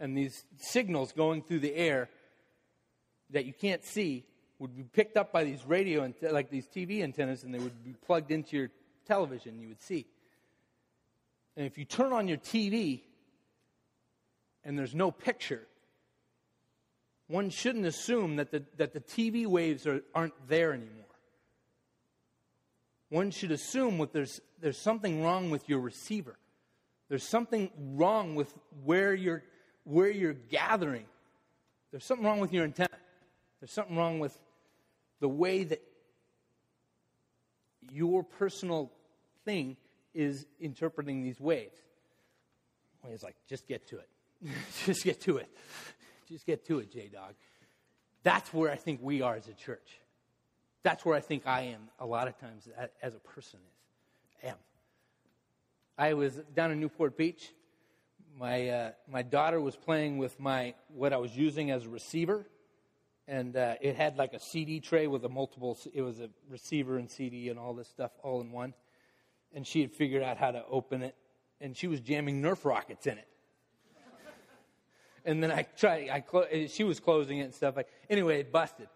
and 0.00 0.16
these 0.16 0.44
signals 0.56 1.12
going 1.12 1.42
through 1.42 1.60
the 1.60 1.74
air 1.74 2.08
that 3.30 3.44
you 3.44 3.52
can't 3.52 3.84
see 3.84 4.24
would 4.58 4.74
be 4.74 4.82
picked 4.82 5.16
up 5.16 5.32
by 5.32 5.44
these 5.44 5.64
radio, 5.66 6.10
like 6.22 6.50
these 6.50 6.66
TV 6.66 7.02
antennas, 7.02 7.44
and 7.44 7.54
they 7.54 7.58
would 7.58 7.84
be 7.84 7.94
plugged 8.06 8.30
into 8.30 8.56
your 8.56 8.70
television, 9.06 9.60
you 9.60 9.68
would 9.68 9.82
see. 9.82 10.06
And 11.56 11.66
if 11.66 11.78
you 11.78 11.84
turn 11.84 12.12
on 12.12 12.26
your 12.26 12.38
TV 12.38 13.02
and 14.64 14.78
there's 14.78 14.94
no 14.94 15.10
picture, 15.10 15.66
one 17.28 17.50
shouldn't 17.50 17.86
assume 17.86 18.36
that 18.36 18.50
the, 18.50 18.64
that 18.78 18.94
the 18.94 19.00
TV 19.00 19.46
waves 19.46 19.86
are, 19.86 20.02
aren't 20.14 20.34
there 20.48 20.72
anymore. 20.72 21.04
one 23.10 23.30
should 23.30 23.52
assume 23.52 23.98
that 23.98 24.12
there's, 24.12 24.40
there's 24.60 24.78
something 24.78 25.22
wrong 25.22 25.50
with 25.50 25.68
your 25.68 25.78
receiver. 25.78 26.38
There's 27.08 27.24
something 27.24 27.70
wrong 27.94 28.34
with 28.34 28.52
where 28.84 29.14
you're, 29.14 29.42
where 29.84 30.10
you're 30.10 30.34
gathering. 30.34 31.04
There's 31.90 32.04
something 32.04 32.26
wrong 32.26 32.40
with 32.40 32.52
your 32.52 32.64
intent. 32.64 32.92
There's 33.60 33.72
something 33.72 33.96
wrong 33.96 34.18
with 34.20 34.38
the 35.20 35.28
way 35.28 35.64
that 35.64 35.82
your 37.90 38.22
personal 38.22 38.92
thing 39.44 39.76
is 40.14 40.46
interpreting 40.60 41.22
these 41.22 41.40
waves. 41.40 41.76
He's 43.10 43.22
like, 43.22 43.36
just 43.48 43.66
get 43.66 43.86
to 43.88 43.98
it. 43.98 44.08
just 44.86 45.02
get 45.04 45.20
to 45.22 45.38
it. 45.38 45.48
Just 46.28 46.46
get 46.46 46.66
to 46.66 46.78
it, 46.80 46.92
J 46.92 47.08
Dog. 47.08 47.34
That's 48.22 48.52
where 48.52 48.70
I 48.70 48.76
think 48.76 49.00
we 49.02 49.22
are 49.22 49.34
as 49.34 49.48
a 49.48 49.54
church. 49.54 50.00
That's 50.82 51.04
where 51.04 51.16
I 51.16 51.20
think 51.20 51.46
I 51.46 51.62
am 51.62 51.88
a 51.98 52.06
lot 52.06 52.28
of 52.28 52.38
times 52.38 52.68
as 53.02 53.14
a 53.14 53.18
person 53.18 53.60
is. 53.60 54.48
Am. 54.50 54.56
I 55.96 56.14
was 56.14 56.34
down 56.54 56.70
in 56.70 56.78
Newport 56.78 57.16
Beach. 57.16 57.52
My 58.38 58.68
uh, 58.68 58.90
my 59.10 59.22
daughter 59.22 59.60
was 59.60 59.74
playing 59.74 60.18
with 60.18 60.38
my 60.38 60.74
what 60.94 61.12
I 61.12 61.16
was 61.16 61.36
using 61.36 61.72
as 61.72 61.86
a 61.86 61.88
receiver, 61.88 62.46
and 63.26 63.56
uh, 63.56 63.74
it 63.80 63.96
had 63.96 64.16
like 64.16 64.32
a 64.32 64.38
CD 64.38 64.78
tray 64.78 65.08
with 65.08 65.24
a 65.24 65.28
multiple. 65.28 65.76
It 65.92 66.02
was 66.02 66.20
a 66.20 66.30
receiver 66.48 66.98
and 66.98 67.10
CD 67.10 67.48
and 67.48 67.58
all 67.58 67.74
this 67.74 67.88
stuff 67.88 68.12
all 68.22 68.40
in 68.40 68.52
one, 68.52 68.74
and 69.52 69.66
she 69.66 69.80
had 69.80 69.92
figured 69.92 70.22
out 70.22 70.36
how 70.36 70.52
to 70.52 70.64
open 70.70 71.02
it, 71.02 71.16
and 71.60 71.76
she 71.76 71.88
was 71.88 72.00
jamming 72.00 72.40
Nerf 72.40 72.64
rockets 72.64 73.08
in 73.08 73.18
it. 73.18 73.26
And 75.28 75.42
then 75.42 75.52
I 75.52 75.62
tried. 75.62 76.08
I 76.10 76.20
clo- 76.20 76.46
she 76.68 76.84
was 76.84 76.98
closing 77.00 77.38
it 77.38 77.42
and 77.42 77.54
stuff. 77.54 77.76
Like 77.76 77.88
anyway, 78.08 78.40
it 78.40 78.50
busted. 78.50 78.88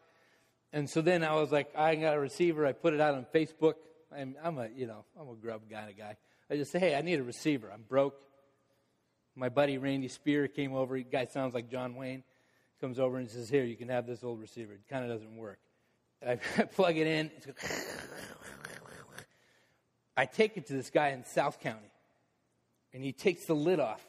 And 0.73 0.89
so 0.89 1.03
then 1.03 1.23
I 1.23 1.35
was 1.35 1.53
like, 1.53 1.77
I 1.77 1.95
got 1.97 2.17
a 2.17 2.21
receiver. 2.21 2.67
I 2.67 2.73
put 2.73 2.95
it 2.95 3.01
out 3.01 3.15
on 3.15 3.27
Facebook. 3.35 3.75
I'm, 4.11 4.35
I'm 4.43 4.57
a 4.59 4.69
you 4.75 4.87
know 4.87 5.05
I'm 5.21 5.29
a 5.29 5.35
grub 5.35 5.63
kind 5.71 5.91
of 5.91 5.97
guy. 5.97 6.17
I 6.51 6.57
just 6.57 6.73
say, 6.73 6.79
hey, 6.79 6.97
I 6.97 7.03
need 7.03 7.19
a 7.19 7.23
receiver. 7.23 7.71
I'm 7.73 7.83
broke. 7.83 8.19
My 9.35 9.51
buddy 9.51 9.79
Randy 9.79 10.09
Spear 10.09 10.49
came 10.49 10.75
over. 10.75 10.97
The 10.97 11.05
guy 11.05 11.27
sounds 11.27 11.55
like 11.55 11.71
John 11.71 11.95
Wayne. 11.95 12.25
Comes 12.81 12.99
over 12.99 13.19
and 13.19 13.31
says, 13.31 13.49
here, 13.49 13.65
you 13.65 13.77
can 13.77 13.89
have 13.89 14.07
this 14.07 14.25
old 14.25 14.41
receiver. 14.41 14.73
It 14.73 14.81
kind 14.91 15.05
of 15.05 15.11
doesn't 15.11 15.37
work. 15.37 15.61
I 16.27 16.37
plug 16.37 16.97
it 16.97 17.07
in. 17.07 17.31
I 20.17 20.27
take 20.27 20.57
it 20.57 20.67
to 20.67 20.73
this 20.73 20.91
guy 20.91 21.09
in 21.11 21.25
South 21.25 21.61
County, 21.61 21.91
and 22.93 23.03
he 23.05 23.13
takes 23.13 23.45
the 23.47 23.55
lid 23.55 23.81
off, 23.81 24.05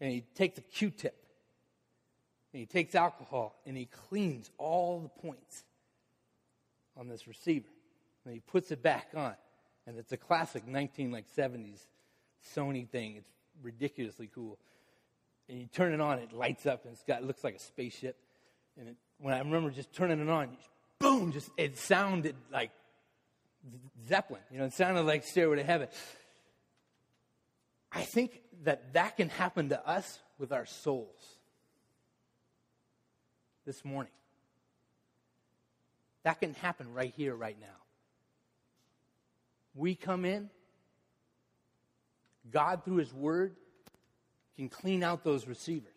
and 0.00 0.10
he 0.10 0.22
takes 0.34 0.58
a 0.58 0.62
Q-tip, 0.62 1.14
and 2.56 2.60
he 2.60 2.66
takes 2.66 2.94
alcohol, 2.94 3.60
and 3.66 3.76
he 3.76 3.84
cleans 4.08 4.50
all 4.56 5.00
the 5.00 5.20
points 5.20 5.64
on 6.96 7.08
this 7.08 7.28
receiver, 7.28 7.68
and 8.24 8.32
he 8.32 8.40
puts 8.40 8.70
it 8.70 8.82
back 8.82 9.08
on 9.14 9.34
and 9.86 9.98
it's 9.98 10.12
a 10.12 10.16
classic 10.16 10.66
19 10.66 11.12
like 11.12 11.26
70s 11.36 11.80
Sony 12.54 12.88
thing. 12.88 13.16
It's 13.16 13.30
ridiculously 13.62 14.28
cool. 14.34 14.58
And 15.48 15.60
you 15.60 15.66
turn 15.66 15.92
it 15.92 16.00
on, 16.00 16.18
it 16.18 16.32
lights 16.32 16.66
up, 16.66 16.84
and 16.84 16.92
it's 16.92 17.04
got 17.04 17.20
it 17.20 17.26
looks 17.26 17.44
like 17.44 17.54
a 17.54 17.60
spaceship. 17.60 18.16
And 18.78 18.88
it, 18.88 18.96
when 19.20 19.32
I 19.32 19.38
remember 19.38 19.70
just 19.70 19.92
turning 19.92 20.20
it 20.20 20.28
on, 20.28 20.56
boom! 20.98 21.32
Just 21.32 21.50
it 21.56 21.78
sounded 21.78 22.34
like 22.52 22.72
Zeppelin. 24.08 24.42
You 24.50 24.58
know, 24.58 24.64
it 24.64 24.72
sounded 24.72 25.02
like 25.02 25.24
Stairway 25.24 25.56
to 25.56 25.62
Heaven. 25.62 25.88
I 27.92 28.02
think 28.02 28.40
that 28.64 28.92
that 28.94 29.16
can 29.16 29.28
happen 29.28 29.68
to 29.68 29.88
us 29.88 30.18
with 30.38 30.52
our 30.52 30.66
souls 30.66 31.35
this 33.66 33.84
morning. 33.84 34.12
That 36.22 36.40
can 36.40 36.54
happen 36.54 36.92
right 36.94 37.12
here, 37.16 37.34
right 37.34 37.56
now 37.60 37.66
we 39.76 39.94
come 39.94 40.24
in, 40.24 40.48
God, 42.50 42.84
through 42.84 42.96
His 42.96 43.12
Word, 43.12 43.54
can 44.56 44.68
clean 44.68 45.02
out 45.02 45.22
those 45.22 45.46
receivers. 45.46 45.92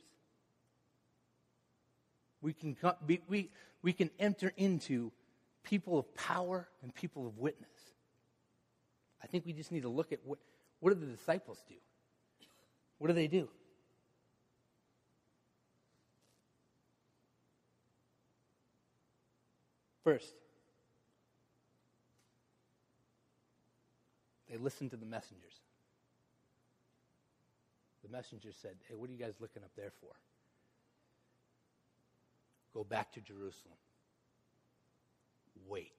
We 2.41 2.53
can, 2.53 2.75
come, 2.75 2.95
be, 3.05 3.21
we, 3.27 3.49
we 3.81 3.93
can 3.93 4.09
enter 4.19 4.51
into 4.57 5.11
people 5.63 5.97
of 5.97 6.13
power 6.15 6.67
and 6.83 6.93
people 6.93 7.25
of 7.25 7.37
witness. 7.37 7.69
I 9.23 9.27
think 9.27 9.45
we 9.45 9.53
just 9.53 9.71
need 9.71 9.83
to 9.83 9.89
look 9.89 10.11
at 10.11 10.19
what, 10.25 10.39
what 10.79 10.93
do 10.93 10.99
the 10.99 11.11
disciples 11.11 11.63
do? 11.67 11.75
What 12.97 13.07
do 13.07 13.13
they 13.13 13.27
do? 13.27 13.49
First, 20.09 20.33
They 24.49 24.57
listened 24.57 24.89
to 24.91 24.97
the 24.97 25.05
messengers. 25.05 25.53
The 28.03 28.09
messenger 28.09 28.49
said, 28.51 28.71
Hey, 28.87 28.95
what 28.95 29.09
are 29.09 29.13
you 29.13 29.19
guys 29.19 29.35
looking 29.39 29.63
up 29.63 29.69
there 29.77 29.91
for? 30.01 30.09
Go 32.73 32.83
back 32.83 33.11
to 33.13 33.21
Jerusalem. 33.21 33.77
Wait. 35.67 35.91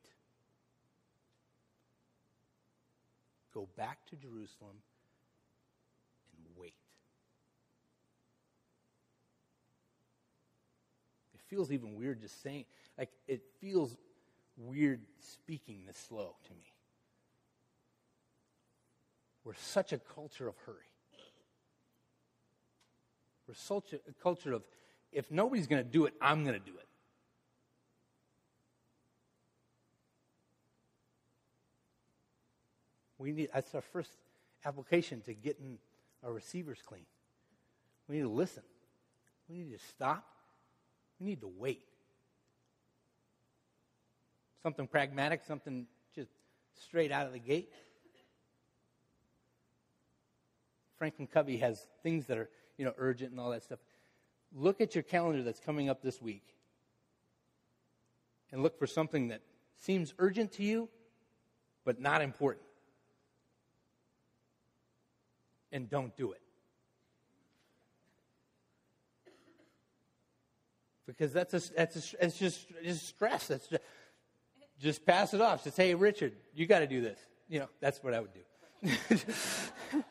Go 3.54 3.68
back 3.76 3.98
to 4.08 4.16
Jerusalem 4.16 4.78
and 6.36 6.46
wait. 6.56 6.74
It 11.34 11.39
feels 11.50 11.72
even 11.72 11.96
weird 11.96 12.20
just 12.20 12.42
saying, 12.42 12.64
like, 12.96 13.10
it 13.26 13.42
feels 13.60 13.96
weird 14.56 15.00
speaking 15.18 15.82
this 15.86 15.98
slow 15.98 16.36
to 16.44 16.52
me. 16.54 16.72
We're 19.44 19.54
such 19.54 19.92
a 19.92 19.98
culture 19.98 20.46
of 20.46 20.54
hurry. 20.64 20.76
We're 23.48 23.54
such 23.54 23.92
a 23.92 23.98
culture 24.22 24.52
of, 24.52 24.62
if 25.10 25.30
nobody's 25.30 25.66
going 25.66 25.82
to 25.82 25.88
do 25.88 26.06
it, 26.06 26.14
I'm 26.20 26.44
going 26.44 26.58
to 26.58 26.64
do 26.64 26.76
it. 26.78 26.86
We 33.18 33.32
need, 33.32 33.48
that's 33.52 33.74
our 33.74 33.80
first 33.80 34.10
application 34.64 35.20
to 35.22 35.34
getting 35.34 35.78
our 36.24 36.32
receivers 36.32 36.78
clean. 36.86 37.04
We 38.08 38.16
need 38.16 38.22
to 38.22 38.28
listen. 38.28 38.62
We 39.48 39.56
need 39.56 39.72
to 39.72 39.84
stop. 39.90 40.24
We 41.20 41.26
need 41.26 41.42
to 41.42 41.50
wait. 41.58 41.84
Something 44.62 44.86
pragmatic, 44.86 45.42
something 45.46 45.86
just 46.14 46.30
straight 46.74 47.12
out 47.12 47.26
of 47.26 47.32
the 47.32 47.38
gate. 47.38 47.72
Franklin 50.98 51.28
Covey 51.28 51.58
has 51.58 51.86
things 52.02 52.26
that 52.26 52.38
are, 52.38 52.50
you 52.76 52.84
know, 52.84 52.94
urgent 52.98 53.30
and 53.30 53.40
all 53.40 53.50
that 53.50 53.62
stuff. 53.62 53.78
Look 54.52 54.80
at 54.80 54.94
your 54.94 55.02
calendar 55.02 55.42
that's 55.42 55.60
coming 55.60 55.88
up 55.88 56.02
this 56.02 56.20
week 56.20 56.44
and 58.52 58.62
look 58.62 58.78
for 58.78 58.86
something 58.86 59.28
that 59.28 59.40
seems 59.76 60.12
urgent 60.18 60.52
to 60.52 60.62
you, 60.62 60.88
but 61.84 62.00
not 62.00 62.20
important. 62.20 62.66
And 65.72 65.88
don't 65.88 66.14
do 66.16 66.32
it. 66.32 66.40
Because 71.16 71.32
that's 71.32 71.54
a, 71.54 71.74
that's 71.74 72.14
a, 72.14 72.24
it's 72.24 72.38
just 72.38 72.66
it's 72.82 73.02
stress. 73.02 73.48
That's 73.48 73.66
just, 73.66 73.82
just 74.80 75.04
pass 75.04 75.34
it 75.34 75.40
off. 75.40 75.64
Just 75.64 75.76
hey, 75.76 75.94
Richard, 75.94 76.34
you 76.54 76.66
got 76.66 76.78
to 76.80 76.86
do 76.86 77.00
this. 77.00 77.18
You 77.48 77.60
know, 77.60 77.68
that's 77.80 78.02
what 78.02 78.14
I 78.14 78.20
would 78.20 78.30
do. 78.32 78.40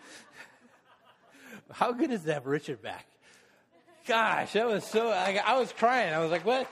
How 1.71 1.91
good 1.93 2.11
is 2.11 2.23
to 2.23 2.33
have 2.33 2.45
Richard 2.45 2.81
back? 2.81 3.05
Gosh, 4.05 4.53
that 4.53 4.67
was 4.67 4.83
so. 4.83 5.09
I, 5.09 5.39
I 5.45 5.57
was 5.57 5.71
crying. 5.71 6.13
I 6.13 6.19
was 6.19 6.31
like, 6.31 6.45
"What? 6.45 6.67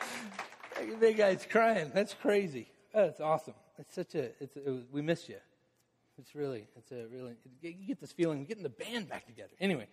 Big 1.00 1.18
guy's 1.18 1.46
crying. 1.50 1.92
That's 1.94 2.14
crazy. 2.14 2.68
That's 2.94 3.22
awesome. 3.22 3.54
It's 3.78 3.96
such 3.96 4.16
a. 4.16 4.32
It's. 4.42 4.58
It 4.58 4.66
was, 4.66 4.84
we 4.92 5.02
miss 5.02 5.30
you. 5.30 5.38
It's 6.18 6.36
really. 6.36 6.68
It's 6.76 6.92
a 6.92 7.06
really. 7.14 7.36
You 7.62 7.74
get 7.88 8.02
this 8.02 8.12
feeling 8.12 8.42
of 8.42 8.48
getting 8.48 8.64
the 8.64 8.70
band 8.70 9.08
back 9.08 9.26
together. 9.28 9.54
Anyway, 9.60 9.88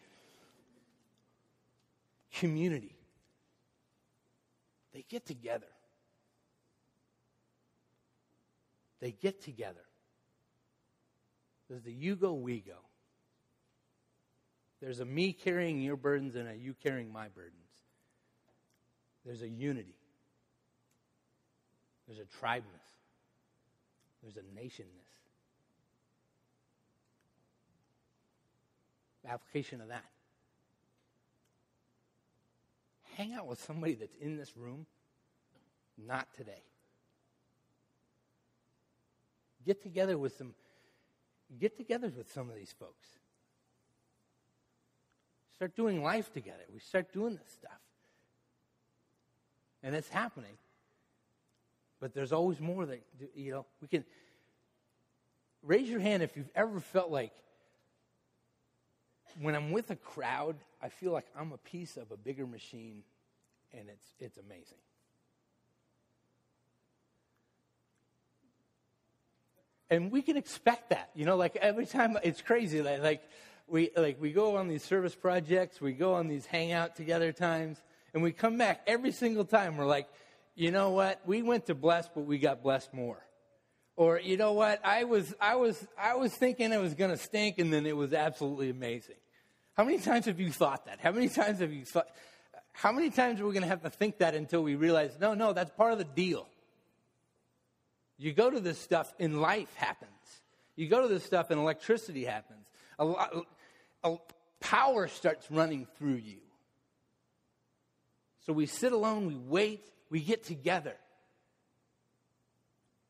community. 2.32 2.96
They 4.94 5.04
get 5.08 5.26
together. 5.26 5.66
They 9.00 9.10
get 9.10 9.42
together. 9.42 9.84
There's 11.68 11.82
the 11.82 11.92
you 11.92 12.14
go, 12.14 12.32
we 12.32 12.60
go. 12.60 12.78
There's 14.80 15.00
a 15.00 15.04
me 15.04 15.32
carrying 15.32 15.80
your 15.80 15.96
burdens 15.96 16.36
and 16.36 16.48
a 16.48 16.54
you 16.54 16.74
carrying 16.82 17.12
my 17.12 17.28
burdens. 17.28 17.54
There's 19.26 19.42
a 19.42 19.48
unity. 19.48 19.96
There's 22.06 22.20
a 22.20 22.44
tribeness. 22.44 22.62
There's 24.22 24.36
a 24.36 24.42
nationness. 24.58 24.86
Application 29.26 29.80
of 29.80 29.88
that. 29.88 30.04
Hang 33.16 33.32
out 33.34 33.46
with 33.46 33.62
somebody 33.62 33.94
that's 33.94 34.14
in 34.16 34.36
this 34.36 34.56
room, 34.56 34.86
not 35.96 36.26
today. 36.34 36.62
Get 39.64 39.82
together 39.82 40.18
with 40.18 40.36
some 40.36 40.54
get 41.60 41.76
together 41.76 42.10
with 42.16 42.32
some 42.32 42.48
of 42.48 42.56
these 42.56 42.74
folks. 42.78 43.08
Start 45.54 45.76
doing 45.76 46.02
life 46.02 46.32
together. 46.32 46.64
We 46.72 46.80
start 46.80 47.12
doing 47.12 47.36
this 47.36 47.52
stuff. 47.52 47.80
And 49.82 49.94
it's 49.94 50.08
happening. 50.08 50.56
But 52.00 52.14
there's 52.14 52.32
always 52.32 52.60
more 52.60 52.84
that, 52.86 53.02
you 53.34 53.52
know, 53.52 53.66
we 53.80 53.88
can. 53.88 54.04
Raise 55.62 55.88
your 55.88 56.00
hand 56.00 56.22
if 56.22 56.36
you've 56.36 56.50
ever 56.54 56.80
felt 56.80 57.10
like 57.10 57.32
when 59.40 59.54
I'm 59.54 59.70
with 59.70 59.90
a 59.90 59.96
crowd, 59.96 60.56
I 60.82 60.88
feel 60.88 61.12
like 61.12 61.26
I'm 61.38 61.52
a 61.52 61.58
piece 61.58 61.96
of 61.96 62.10
a 62.10 62.16
bigger 62.16 62.46
machine, 62.46 63.02
and 63.72 63.88
it's, 63.88 64.14
it's 64.18 64.38
amazing. 64.38 64.78
And 69.90 70.10
we 70.10 70.22
can 70.22 70.36
expect 70.36 70.90
that, 70.90 71.10
you 71.14 71.24
know, 71.24 71.36
like 71.36 71.56
every 71.56 71.86
time 71.86 72.16
it's 72.22 72.40
crazy. 72.40 72.82
Like, 72.82 73.02
like 73.02 73.22
we 73.68 73.90
like 73.96 74.20
we 74.20 74.32
go 74.32 74.56
on 74.56 74.66
these 74.66 74.82
service 74.82 75.14
projects, 75.14 75.80
we 75.80 75.92
go 75.92 76.14
on 76.14 76.26
these 76.26 76.46
hangout 76.46 76.96
together 76.96 77.32
times, 77.32 77.80
and 78.12 78.22
we 78.22 78.32
come 78.32 78.58
back 78.58 78.82
every 78.86 79.12
single 79.12 79.44
time. 79.44 79.76
We're 79.76 79.86
like, 79.86 80.08
you 80.54 80.70
know 80.70 80.90
what? 80.90 81.20
We 81.26 81.42
went 81.42 81.66
to 81.66 81.74
bless, 81.74 82.08
but 82.08 82.22
we 82.22 82.38
got 82.38 82.62
blessed 82.62 82.92
more. 82.94 83.18
Or 83.96 84.18
you 84.18 84.36
know 84.36 84.52
what? 84.52 84.84
I 84.84 85.04
was 85.04 85.34
I 85.40 85.54
was 85.56 85.86
I 85.96 86.14
was 86.14 86.34
thinking 86.34 86.72
it 86.72 86.80
was 86.80 86.94
going 86.94 87.10
to 87.10 87.16
stink, 87.16 87.58
and 87.58 87.72
then 87.72 87.86
it 87.86 87.96
was 87.96 88.12
absolutely 88.12 88.70
amazing. 88.70 89.16
How 89.76 89.84
many 89.84 89.98
times 89.98 90.26
have 90.26 90.40
you 90.40 90.50
thought 90.50 90.86
that? 90.86 91.00
How 91.00 91.12
many 91.12 91.28
times 91.28 91.58
have 91.58 91.72
you 91.72 91.84
thought? 91.84 92.06
How 92.72 92.92
many 92.92 93.10
times 93.10 93.40
are 93.40 93.46
we 93.46 93.52
going 93.52 93.62
to 93.62 93.68
have 93.68 93.82
to 93.82 93.90
think 93.90 94.18
that 94.18 94.34
until 94.34 94.62
we 94.62 94.74
realize, 94.74 95.16
no, 95.20 95.34
no, 95.34 95.52
that's 95.52 95.70
part 95.70 95.92
of 95.92 95.98
the 95.98 96.04
deal. 96.04 96.48
You 98.18 98.32
go 98.32 98.50
to 98.50 98.60
this 98.60 98.78
stuff 98.78 99.12
and 99.18 99.40
life 99.40 99.74
happens. 99.76 100.10
You 100.76 100.88
go 100.88 101.02
to 101.02 101.08
this 101.08 101.24
stuff 101.24 101.50
and 101.50 101.60
electricity 101.60 102.24
happens. 102.24 102.66
A 102.98 103.04
lot, 103.04 103.46
a 104.02 104.16
power 104.60 105.08
starts 105.08 105.50
running 105.50 105.86
through 105.98 106.14
you. 106.14 106.38
So 108.46 108.52
we 108.52 108.66
sit 108.66 108.92
alone, 108.92 109.26
we 109.26 109.36
wait, 109.36 109.86
we 110.10 110.20
get 110.20 110.44
together. 110.44 110.94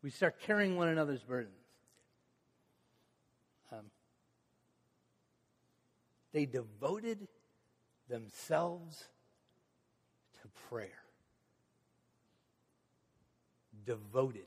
We 0.02 0.10
start 0.10 0.40
carrying 0.40 0.76
one 0.76 0.88
another's 0.88 1.22
burdens. 1.22 1.54
Um, 3.72 3.90
they 6.34 6.44
devoted 6.44 7.26
themselves 8.08 9.04
to 10.42 10.48
prayer. 10.68 10.90
Devoted. 13.86 14.44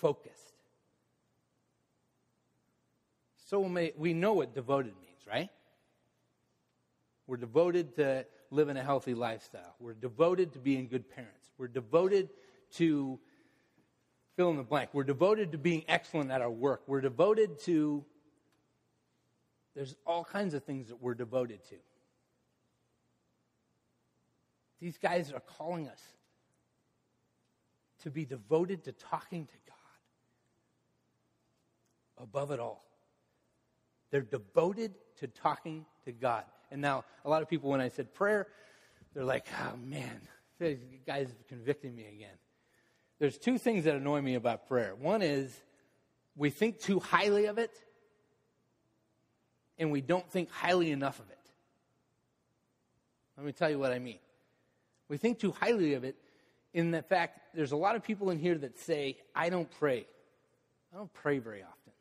Focused. 0.00 0.36
So 3.48 3.60
we 3.96 4.12
know 4.12 4.34
what 4.34 4.54
devoted 4.54 4.94
means, 5.00 5.26
right? 5.26 5.48
We're 7.26 7.36
devoted 7.38 7.96
to 7.96 8.26
living 8.50 8.76
a 8.76 8.82
healthy 8.82 9.14
lifestyle. 9.14 9.74
We're 9.80 9.94
devoted 9.94 10.52
to 10.52 10.58
being 10.58 10.88
good 10.88 11.08
parents. 11.10 11.50
We're 11.56 11.68
devoted 11.68 12.28
to 12.72 13.18
fill 14.36 14.50
in 14.50 14.56
the 14.58 14.62
blank. 14.62 14.90
We're 14.92 15.04
devoted 15.04 15.52
to 15.52 15.58
being 15.58 15.84
excellent 15.88 16.30
at 16.30 16.42
our 16.42 16.50
work. 16.50 16.82
We're 16.86 17.00
devoted 17.00 17.58
to, 17.60 18.04
there's 19.74 19.94
all 20.06 20.24
kinds 20.24 20.54
of 20.54 20.64
things 20.64 20.88
that 20.88 21.00
we're 21.00 21.14
devoted 21.14 21.64
to. 21.68 21.76
These 24.80 24.98
guys 24.98 25.32
are 25.32 25.40
calling 25.40 25.88
us 25.88 26.02
to 28.02 28.10
be 28.10 28.24
devoted 28.24 28.84
to 28.84 28.92
talking 28.92 29.46
to 29.46 29.54
God 29.66 29.76
above 32.22 32.50
it 32.50 32.60
all. 32.60 32.84
They're 34.10 34.20
devoted 34.20 34.94
to 35.20 35.26
talking 35.26 35.86
to 36.04 36.12
God. 36.12 36.44
And 36.70 36.80
now, 36.80 37.04
a 37.24 37.30
lot 37.30 37.42
of 37.42 37.48
people, 37.48 37.70
when 37.70 37.80
I 37.80 37.88
said 37.88 38.12
prayer, 38.12 38.48
they're 39.14 39.24
like, 39.24 39.46
oh 39.60 39.76
man, 39.76 40.20
this 40.58 40.78
guy's 41.06 41.32
convicting 41.48 41.94
me 41.94 42.06
again. 42.06 42.36
There's 43.18 43.38
two 43.38 43.58
things 43.58 43.84
that 43.84 43.94
annoy 43.94 44.20
me 44.20 44.34
about 44.34 44.66
prayer. 44.66 44.94
One 44.94 45.22
is 45.22 45.54
we 46.36 46.50
think 46.50 46.80
too 46.80 46.98
highly 46.98 47.46
of 47.46 47.58
it, 47.58 47.70
and 49.78 49.90
we 49.90 50.00
don't 50.00 50.28
think 50.30 50.50
highly 50.50 50.90
enough 50.90 51.18
of 51.18 51.28
it. 51.30 51.38
Let 53.36 53.46
me 53.46 53.52
tell 53.52 53.70
you 53.70 53.78
what 53.78 53.92
I 53.92 53.98
mean. 53.98 54.18
We 55.08 55.16
think 55.16 55.38
too 55.38 55.52
highly 55.52 55.94
of 55.94 56.04
it 56.04 56.16
in 56.74 56.90
the 56.90 57.02
fact 57.02 57.54
there's 57.54 57.72
a 57.72 57.76
lot 57.76 57.96
of 57.96 58.02
people 58.02 58.30
in 58.30 58.38
here 58.38 58.56
that 58.56 58.78
say, 58.78 59.18
I 59.34 59.48
don't 59.48 59.70
pray. 59.78 60.06
I 60.92 60.96
don't 60.96 61.12
pray 61.12 61.38
very 61.38 61.62
often. 61.62 61.92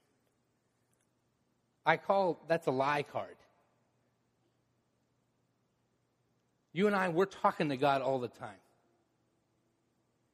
I 1.86 1.97
call 1.97 2.43
that's 2.47 2.67
a 2.67 2.71
lie 2.71 3.03
card. 3.03 3.36
You 6.73 6.88
and 6.88 6.95
I, 6.95 7.10
we're 7.10 7.25
talking 7.25 7.69
to 7.69 7.77
God 7.77 8.01
all 8.01 8.19
the 8.19 8.29
time. 8.29 8.49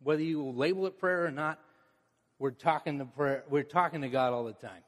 Whether 0.04 0.22
you 0.22 0.44
label 0.44 0.86
it 0.86 1.00
prayer 1.00 1.26
or 1.26 1.32
not, 1.32 1.60
we're 2.38 2.52
talking 2.52 3.00
to 3.00 3.06
prayer, 3.06 3.44
we're 3.50 3.64
talking 3.64 4.02
to 4.02 4.10
God 4.10 4.34
all 4.34 4.44
the 4.44 4.54
time. 4.54 4.84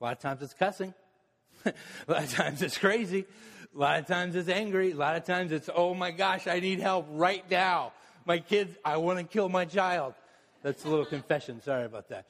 A 0.00 0.04
lot 0.04 0.12
of 0.12 0.20
times 0.20 0.42
it's 0.42 0.54
cussing. 0.54 0.94
a 2.08 2.12
lot 2.12 2.24
of 2.24 2.32
times 2.32 2.62
it's 2.62 2.78
crazy. 2.78 3.26
A 3.74 3.78
lot 3.78 3.98
of 3.98 4.06
times 4.06 4.36
it's 4.36 4.48
angry. 4.48 4.92
A 4.92 4.96
lot 4.96 5.16
of 5.16 5.24
times 5.24 5.52
it's, 5.52 5.68
oh 5.74 5.94
my 5.94 6.10
gosh, 6.10 6.46
I 6.46 6.60
need 6.60 6.80
help 6.80 7.06
right 7.10 7.44
now. 7.50 7.92
My 8.24 8.38
kids, 8.38 8.76
I 8.84 8.98
want 8.98 9.18
to 9.18 9.24
kill 9.24 9.48
my 9.48 9.64
child. 9.64 10.14
That's 10.62 10.84
a 10.84 10.88
little 10.88 11.04
confession. 11.04 11.60
Sorry 11.62 11.84
about 11.84 12.08
that. 12.08 12.26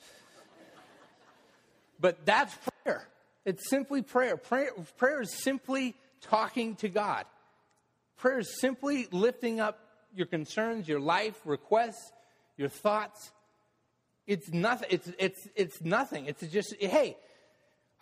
But 2.00 2.26
that's 2.26 2.54
prayer. 2.82 3.06
It's 3.44 3.68
simply 3.70 4.02
prayer. 4.02 4.36
prayer. 4.36 4.70
Prayer 4.96 5.20
is 5.20 5.30
simply 5.30 5.94
talking 6.20 6.76
to 6.76 6.88
God. 6.88 7.26
Prayer 8.16 8.38
is 8.38 8.60
simply 8.60 9.06
lifting 9.12 9.60
up 9.60 9.78
your 10.14 10.26
concerns, 10.26 10.88
your 10.88 11.00
life, 11.00 11.38
requests, 11.44 12.12
your 12.56 12.68
thoughts. 12.68 13.32
It's 14.26 14.48
nothing. 14.50 14.88
It's, 14.90 15.10
it's, 15.18 15.48
it's 15.54 15.80
nothing. 15.82 16.26
It's 16.26 16.46
just, 16.48 16.74
hey, 16.80 17.16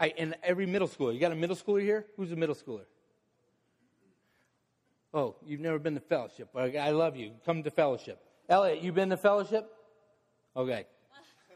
I, 0.02 0.34
every 0.42 0.66
middle 0.66 0.88
schooler, 0.88 1.14
you 1.14 1.20
got 1.20 1.32
a 1.32 1.36
middle 1.36 1.56
schooler 1.56 1.80
here? 1.80 2.06
Who's 2.16 2.32
a 2.32 2.36
middle 2.36 2.54
schooler? 2.54 2.84
Oh, 5.14 5.36
you've 5.46 5.60
never 5.60 5.78
been 5.78 5.94
to 5.94 6.00
fellowship. 6.00 6.48
I 6.54 6.90
love 6.90 7.16
you. 7.16 7.32
Come 7.46 7.62
to 7.62 7.70
fellowship. 7.70 8.18
Elliot, 8.48 8.82
you 8.82 8.92
been 8.92 9.10
to 9.10 9.16
fellowship? 9.16 9.70
Okay. 10.56 10.86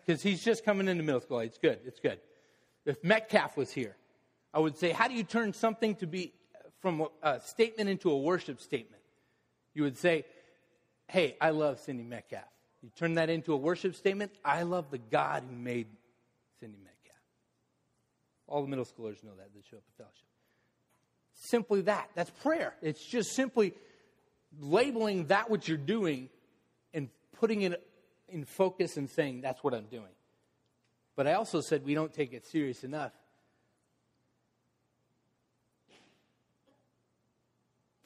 Because 0.06 0.22
he's 0.22 0.42
just 0.42 0.64
coming 0.64 0.88
into 0.88 1.02
middle 1.02 1.20
school. 1.20 1.40
It's 1.40 1.59
good. 1.59 1.80
It's 1.85 2.00
good 2.00 2.20
if 2.87 3.02
Metcalf 3.02 3.56
was 3.56 3.72
here, 3.72 3.96
I 4.54 4.61
would 4.61 4.78
say, 4.78 4.90
how 4.90 5.09
do 5.09 5.14
you 5.14 5.24
turn 5.24 5.52
something 5.52 5.96
to 5.96 6.06
be 6.06 6.32
from 6.80 7.09
a 7.22 7.40
statement 7.40 7.90
into 7.90 8.11
a 8.11 8.16
worship 8.16 8.61
statement? 8.61 9.02
You 9.74 9.82
would 9.82 9.98
say, 9.98 10.24
hey, 11.09 11.37
I 11.40 11.50
love 11.50 11.80
Cindy 11.80 12.04
Metcalf. 12.04 12.44
You 12.82 12.90
turn 12.96 13.14
that 13.14 13.28
into 13.28 13.52
a 13.52 13.56
worship 13.56 13.96
statement, 13.96 14.32
I 14.44 14.62
love 14.62 14.90
the 14.90 14.98
God 14.98 15.42
who 15.50 15.56
made 15.56 15.88
Cindy 16.61 16.78
Metcalf. 16.78 16.95
All 18.48 18.62
the 18.62 18.68
middle 18.68 18.85
schoolers 18.85 19.22
know 19.24 19.32
that 19.37 19.52
that 19.54 19.64
show 19.70 19.76
up 19.76 19.82
at 19.88 19.96
fellowship. 19.96 20.26
Simply 21.35 21.82
that. 21.82 22.09
That's 22.14 22.30
prayer. 22.30 22.74
It's 22.80 23.04
just 23.04 23.35
simply 23.35 23.74
labeling 24.61 25.26
that 25.26 25.50
what 25.50 25.68
you're 25.68 25.76
doing 25.76 26.28
and 26.94 27.09
putting 27.38 27.62
it 27.62 27.87
in 28.28 28.44
focus 28.44 28.96
and 28.96 29.09
saying, 29.11 29.40
that's 29.40 29.62
what 29.62 29.74
I'm 29.74 29.87
doing. 29.87 30.04
But 31.14 31.26
I 31.26 31.35
also 31.35 31.61
said 31.61 31.85
we 31.85 31.94
don't 31.94 32.12
take 32.12 32.32
it 32.32 32.46
serious 32.46 32.85
enough. 32.85 33.12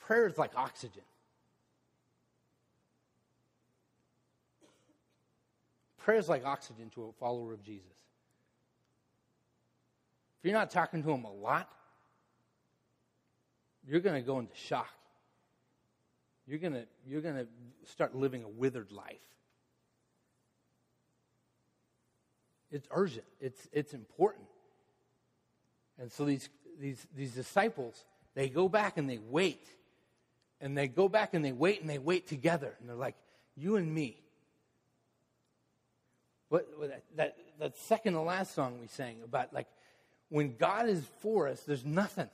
Prayer 0.00 0.26
is 0.26 0.38
like 0.38 0.53
oxygen. 0.57 1.03
Prayer 5.98 6.18
is 6.18 6.29
like 6.29 6.44
oxygen 6.44 6.90
to 6.94 7.05
a 7.05 7.12
follower 7.12 7.53
of 7.53 7.62
Jesus. 7.62 7.87
If 10.40 10.46
you're 10.46 10.59
not 10.59 10.70
talking 10.70 11.03
to 11.03 11.11
him 11.11 11.24
a 11.24 11.33
lot, 11.33 11.70
you're 13.87 14.00
going 14.00 14.14
to 14.20 14.26
go 14.26 14.38
into 14.38 14.57
shock. 14.57 14.88
You're 16.46 16.59
going 16.59 16.72
to, 16.72 16.87
you're 17.07 17.20
going 17.20 17.37
to 17.37 17.46
start 17.90 18.14
living 18.14 18.42
a 18.42 18.48
withered 18.48 18.90
life. 18.90 19.20
It's 22.70 22.88
urgent. 22.90 23.26
It's, 23.38 23.68
it's 23.70 23.92
important. 23.92 24.46
And 25.98 26.11
so 26.11 26.24
these, 26.24 26.48
these, 26.81 27.07
these 27.14 27.33
disciples, 27.33 28.05
they 28.35 28.48
go 28.48 28.66
back 28.68 28.96
and 28.96 29.11
they 29.11 29.18
wait. 29.18 29.66
And 30.62 30.76
they 30.76 30.88
go 30.88 31.09
back 31.09 31.35
and 31.35 31.44
they 31.44 31.53
wait 31.53 31.83
and 31.83 31.90
they 31.90 31.98
wait 31.98 32.26
together. 32.26 32.74
And 32.81 32.88
they're 32.88 32.96
like, 32.96 33.16
you 33.57 33.76
and 33.76 33.94
me. 33.94 34.16
What, 36.48 36.66
what 36.79 37.03
that, 37.16 37.37
that 37.59 37.76
second 37.76 38.14
to 38.14 38.20
last 38.20 38.55
song 38.55 38.79
we 38.81 38.87
sang 38.87 39.16
about 39.22 39.53
like 39.53 39.66
when 40.31 40.57
God 40.57 40.88
is 40.88 41.05
for 41.21 41.49
us, 41.49 41.61
there's 41.61 41.85
nothing. 41.85 42.29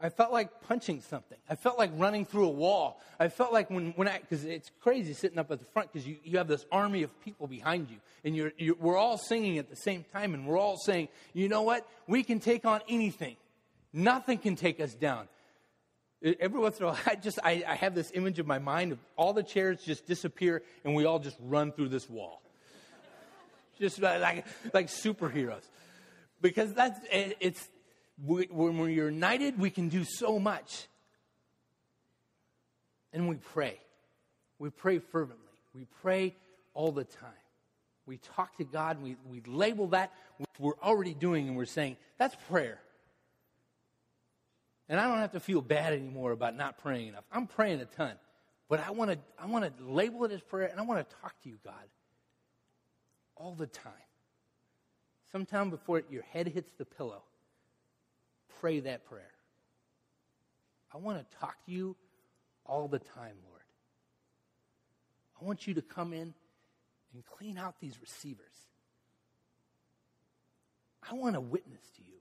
I 0.00 0.10
felt 0.10 0.32
like 0.32 0.62
punching 0.62 1.00
something. 1.00 1.38
I 1.50 1.56
felt 1.56 1.76
like 1.76 1.90
running 1.96 2.24
through 2.24 2.46
a 2.46 2.50
wall. 2.50 3.00
I 3.18 3.28
felt 3.28 3.52
like 3.52 3.68
when, 3.68 3.92
when 3.96 4.06
I, 4.06 4.18
because 4.18 4.44
it's 4.44 4.70
crazy 4.80 5.12
sitting 5.12 5.38
up 5.38 5.50
at 5.50 5.58
the 5.58 5.64
front 5.64 5.92
because 5.92 6.06
you, 6.06 6.16
you 6.22 6.38
have 6.38 6.46
this 6.46 6.64
army 6.70 7.02
of 7.02 7.20
people 7.24 7.48
behind 7.48 7.90
you. 7.90 7.96
And 8.24 8.36
you're, 8.36 8.52
you're, 8.58 8.76
we're 8.76 8.96
all 8.96 9.18
singing 9.18 9.58
at 9.58 9.68
the 9.68 9.76
same 9.76 10.04
time 10.12 10.34
and 10.34 10.46
we're 10.46 10.58
all 10.58 10.76
saying, 10.76 11.08
you 11.34 11.48
know 11.48 11.62
what? 11.62 11.86
We 12.06 12.22
can 12.22 12.38
take 12.38 12.64
on 12.64 12.80
anything. 12.88 13.36
Nothing 13.92 14.38
can 14.38 14.54
take 14.54 14.78
us 14.78 14.94
down. 14.94 15.26
Every 16.22 16.60
once 16.60 16.78
in 16.78 16.84
a 16.84 16.88
while, 16.88 16.98
I 17.06 17.16
just, 17.16 17.40
I, 17.42 17.64
I 17.66 17.74
have 17.74 17.96
this 17.96 18.12
image 18.14 18.38
of 18.38 18.46
my 18.46 18.60
mind 18.60 18.92
of 18.92 18.98
all 19.16 19.32
the 19.32 19.42
chairs 19.42 19.82
just 19.82 20.06
disappear 20.06 20.62
and 20.84 20.94
we 20.94 21.06
all 21.06 21.18
just 21.18 21.36
run 21.40 21.72
through 21.72 21.88
this 21.88 22.08
wall. 22.08 22.40
just 23.80 24.00
like, 24.00 24.46
like 24.72 24.86
superheroes. 24.86 25.64
Because 26.40 26.72
that's, 26.74 26.98
it's, 27.10 27.68
when 28.24 28.78
we're 28.78 28.88
united, 28.88 29.58
we 29.58 29.70
can 29.70 29.88
do 29.88 30.04
so 30.04 30.38
much. 30.38 30.86
And 33.12 33.28
we 33.28 33.36
pray. 33.36 33.78
We 34.58 34.70
pray 34.70 34.98
fervently. 34.98 35.44
We 35.74 35.86
pray 36.02 36.34
all 36.74 36.92
the 36.92 37.04
time. 37.04 37.30
We 38.06 38.18
talk 38.18 38.56
to 38.56 38.64
God, 38.64 39.02
we, 39.02 39.16
we 39.28 39.42
label 39.46 39.88
that, 39.88 40.12
we're 40.58 40.78
already 40.82 41.12
doing, 41.12 41.46
and 41.46 41.56
we're 41.56 41.66
saying, 41.66 41.98
that's 42.16 42.34
prayer. 42.48 42.80
And 44.88 44.98
I 44.98 45.06
don't 45.06 45.18
have 45.18 45.32
to 45.32 45.40
feel 45.40 45.60
bad 45.60 45.92
anymore 45.92 46.32
about 46.32 46.56
not 46.56 46.78
praying 46.78 47.08
enough. 47.08 47.24
I'm 47.30 47.46
praying 47.46 47.80
a 47.80 47.84
ton. 47.84 48.14
But 48.68 48.80
I 48.86 48.90
want 48.90 49.10
to 49.10 49.18
I 49.38 49.46
want 49.46 49.64
to 49.64 49.84
label 49.84 50.24
it 50.24 50.32
as 50.32 50.40
prayer 50.42 50.68
and 50.68 50.78
I 50.78 50.82
want 50.82 51.06
to 51.06 51.16
talk 51.22 51.34
to 51.42 51.48
you, 51.48 51.58
God, 51.64 51.74
all 53.36 53.54
the 53.54 53.66
time. 53.66 53.92
Sometime 55.32 55.70
before 55.70 56.02
your 56.10 56.22
head 56.22 56.48
hits 56.48 56.70
the 56.78 56.84
pillow, 56.84 57.22
pray 58.60 58.80
that 58.80 59.04
prayer. 59.04 59.32
I 60.92 60.98
want 60.98 61.18
to 61.18 61.36
talk 61.38 61.56
to 61.66 61.72
you 61.72 61.96
all 62.64 62.88
the 62.88 62.98
time, 62.98 63.36
Lord. 63.48 63.62
I 65.40 65.44
want 65.44 65.66
you 65.66 65.74
to 65.74 65.82
come 65.82 66.12
in 66.12 66.34
and 67.14 67.24
clean 67.26 67.58
out 67.58 67.76
these 67.80 68.00
receivers. 68.00 68.46
I 71.10 71.14
want 71.14 71.34
to 71.34 71.40
witness 71.40 71.82
to 71.96 72.02
you. 72.02 72.18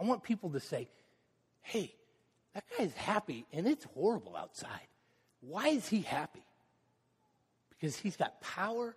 I 0.00 0.04
want 0.04 0.22
people 0.22 0.50
to 0.50 0.60
say, 0.60 0.88
hey, 1.62 1.94
that 2.54 2.64
guy's 2.76 2.92
happy 2.94 3.46
and 3.52 3.66
it's 3.66 3.84
horrible 3.94 4.36
outside. 4.36 4.88
Why 5.40 5.68
is 5.68 5.88
he 5.88 6.00
happy? 6.00 6.44
Because 7.70 7.96
he's 7.96 8.16
got 8.16 8.40
power 8.40 8.96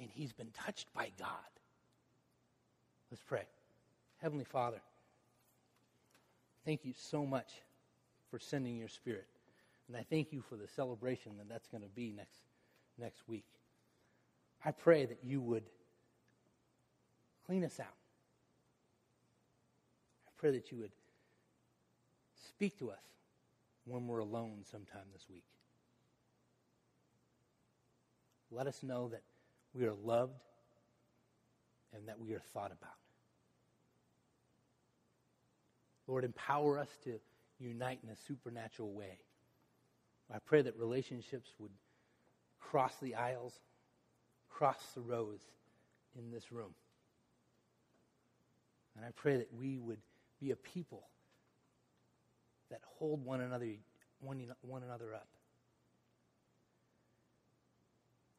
and 0.00 0.08
he's 0.12 0.32
been 0.32 0.50
touched 0.50 0.92
by 0.94 1.10
God. 1.18 1.28
Let's 3.10 3.22
pray. 3.22 3.44
Heavenly 4.18 4.44
Father, 4.44 4.80
thank 6.64 6.84
you 6.84 6.92
so 6.96 7.24
much 7.24 7.50
for 8.30 8.38
sending 8.38 8.76
your 8.76 8.88
spirit. 8.88 9.26
And 9.88 9.96
I 9.96 10.04
thank 10.10 10.32
you 10.32 10.42
for 10.42 10.56
the 10.56 10.68
celebration 10.68 11.32
that 11.38 11.48
that's 11.48 11.66
going 11.68 11.82
to 11.82 11.88
be 11.88 12.12
next, 12.14 12.42
next 12.98 13.26
week. 13.26 13.46
I 14.64 14.72
pray 14.72 15.06
that 15.06 15.18
you 15.24 15.40
would 15.40 15.64
clean 17.46 17.64
us 17.64 17.80
out. 17.80 17.86
I 20.26 20.30
pray 20.36 20.50
that 20.50 20.70
you 20.70 20.78
would 20.78 20.92
speak 22.48 22.78
to 22.80 22.90
us 22.90 22.98
when 23.86 24.06
we're 24.06 24.18
alone 24.18 24.58
sometime 24.70 25.06
this 25.12 25.24
week. 25.30 25.44
Let 28.50 28.66
us 28.66 28.82
know 28.82 29.08
that 29.08 29.22
we 29.78 29.86
are 29.86 29.94
loved 30.04 30.40
and 31.94 32.08
that 32.08 32.18
we 32.18 32.34
are 32.34 32.42
thought 32.52 32.72
about. 32.72 32.96
Lord, 36.06 36.24
empower 36.24 36.78
us 36.78 36.88
to 37.04 37.18
unite 37.58 38.00
in 38.02 38.10
a 38.10 38.16
supernatural 38.26 38.92
way. 38.92 39.18
I 40.34 40.38
pray 40.44 40.62
that 40.62 40.76
relationships 40.76 41.50
would 41.58 41.70
cross 42.60 42.94
the 43.00 43.14
aisles, 43.14 43.54
cross 44.48 44.78
the 44.94 45.00
rows 45.00 45.40
in 46.18 46.30
this 46.30 46.50
room. 46.50 46.74
And 48.96 49.04
I 49.04 49.10
pray 49.14 49.36
that 49.36 49.48
we 49.54 49.78
would 49.78 50.00
be 50.40 50.50
a 50.50 50.56
people 50.56 51.04
that 52.70 52.80
hold 52.98 53.24
one 53.24 53.40
another, 53.40 53.66
one, 54.20 54.44
one 54.62 54.82
another 54.82 55.14
up. 55.14 55.28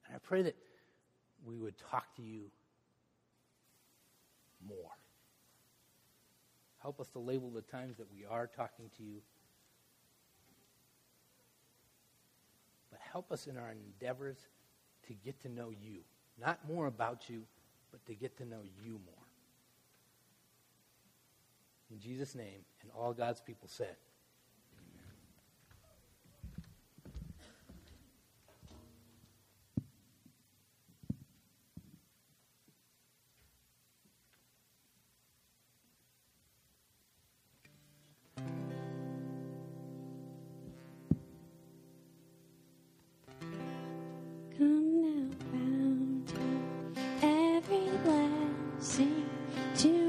And 0.08 0.16
I 0.16 0.20
pray 0.20 0.42
that 0.44 0.56
we 1.46 1.58
would 1.58 1.76
talk 1.78 2.16
to 2.16 2.22
you 2.22 2.52
more. 4.68 4.92
Help 6.82 7.00
us 7.00 7.08
to 7.10 7.20
label 7.20 7.50
the 7.50 7.62
times 7.62 7.98
that 7.98 8.12
we 8.12 8.26
are 8.26 8.48
talking 8.48 8.90
to 8.98 9.04
you. 9.04 9.22
But 12.90 13.00
help 13.12 13.32
us 13.32 13.48
in 13.48 13.58
our 13.58 13.72
endeavors 13.72 14.38
to 15.08 15.14
get 15.14 15.42
to 15.42 15.50
know 15.50 15.72
you. 15.72 16.00
Not 16.40 16.60
more 16.68 16.88
about 16.88 17.30
you, 17.30 17.44
but 17.92 18.06
to 18.06 18.16
get 18.16 18.38
to 18.38 18.46
know 18.46 18.62
you 18.84 18.94
more. 18.94 19.26
In 21.92 22.00
Jesus' 22.00 22.36
name, 22.36 22.64
and 22.82 22.92
all 22.96 23.14
God's 23.14 23.42
people 23.42 23.68
said, 23.68 23.96
so 49.80 50.09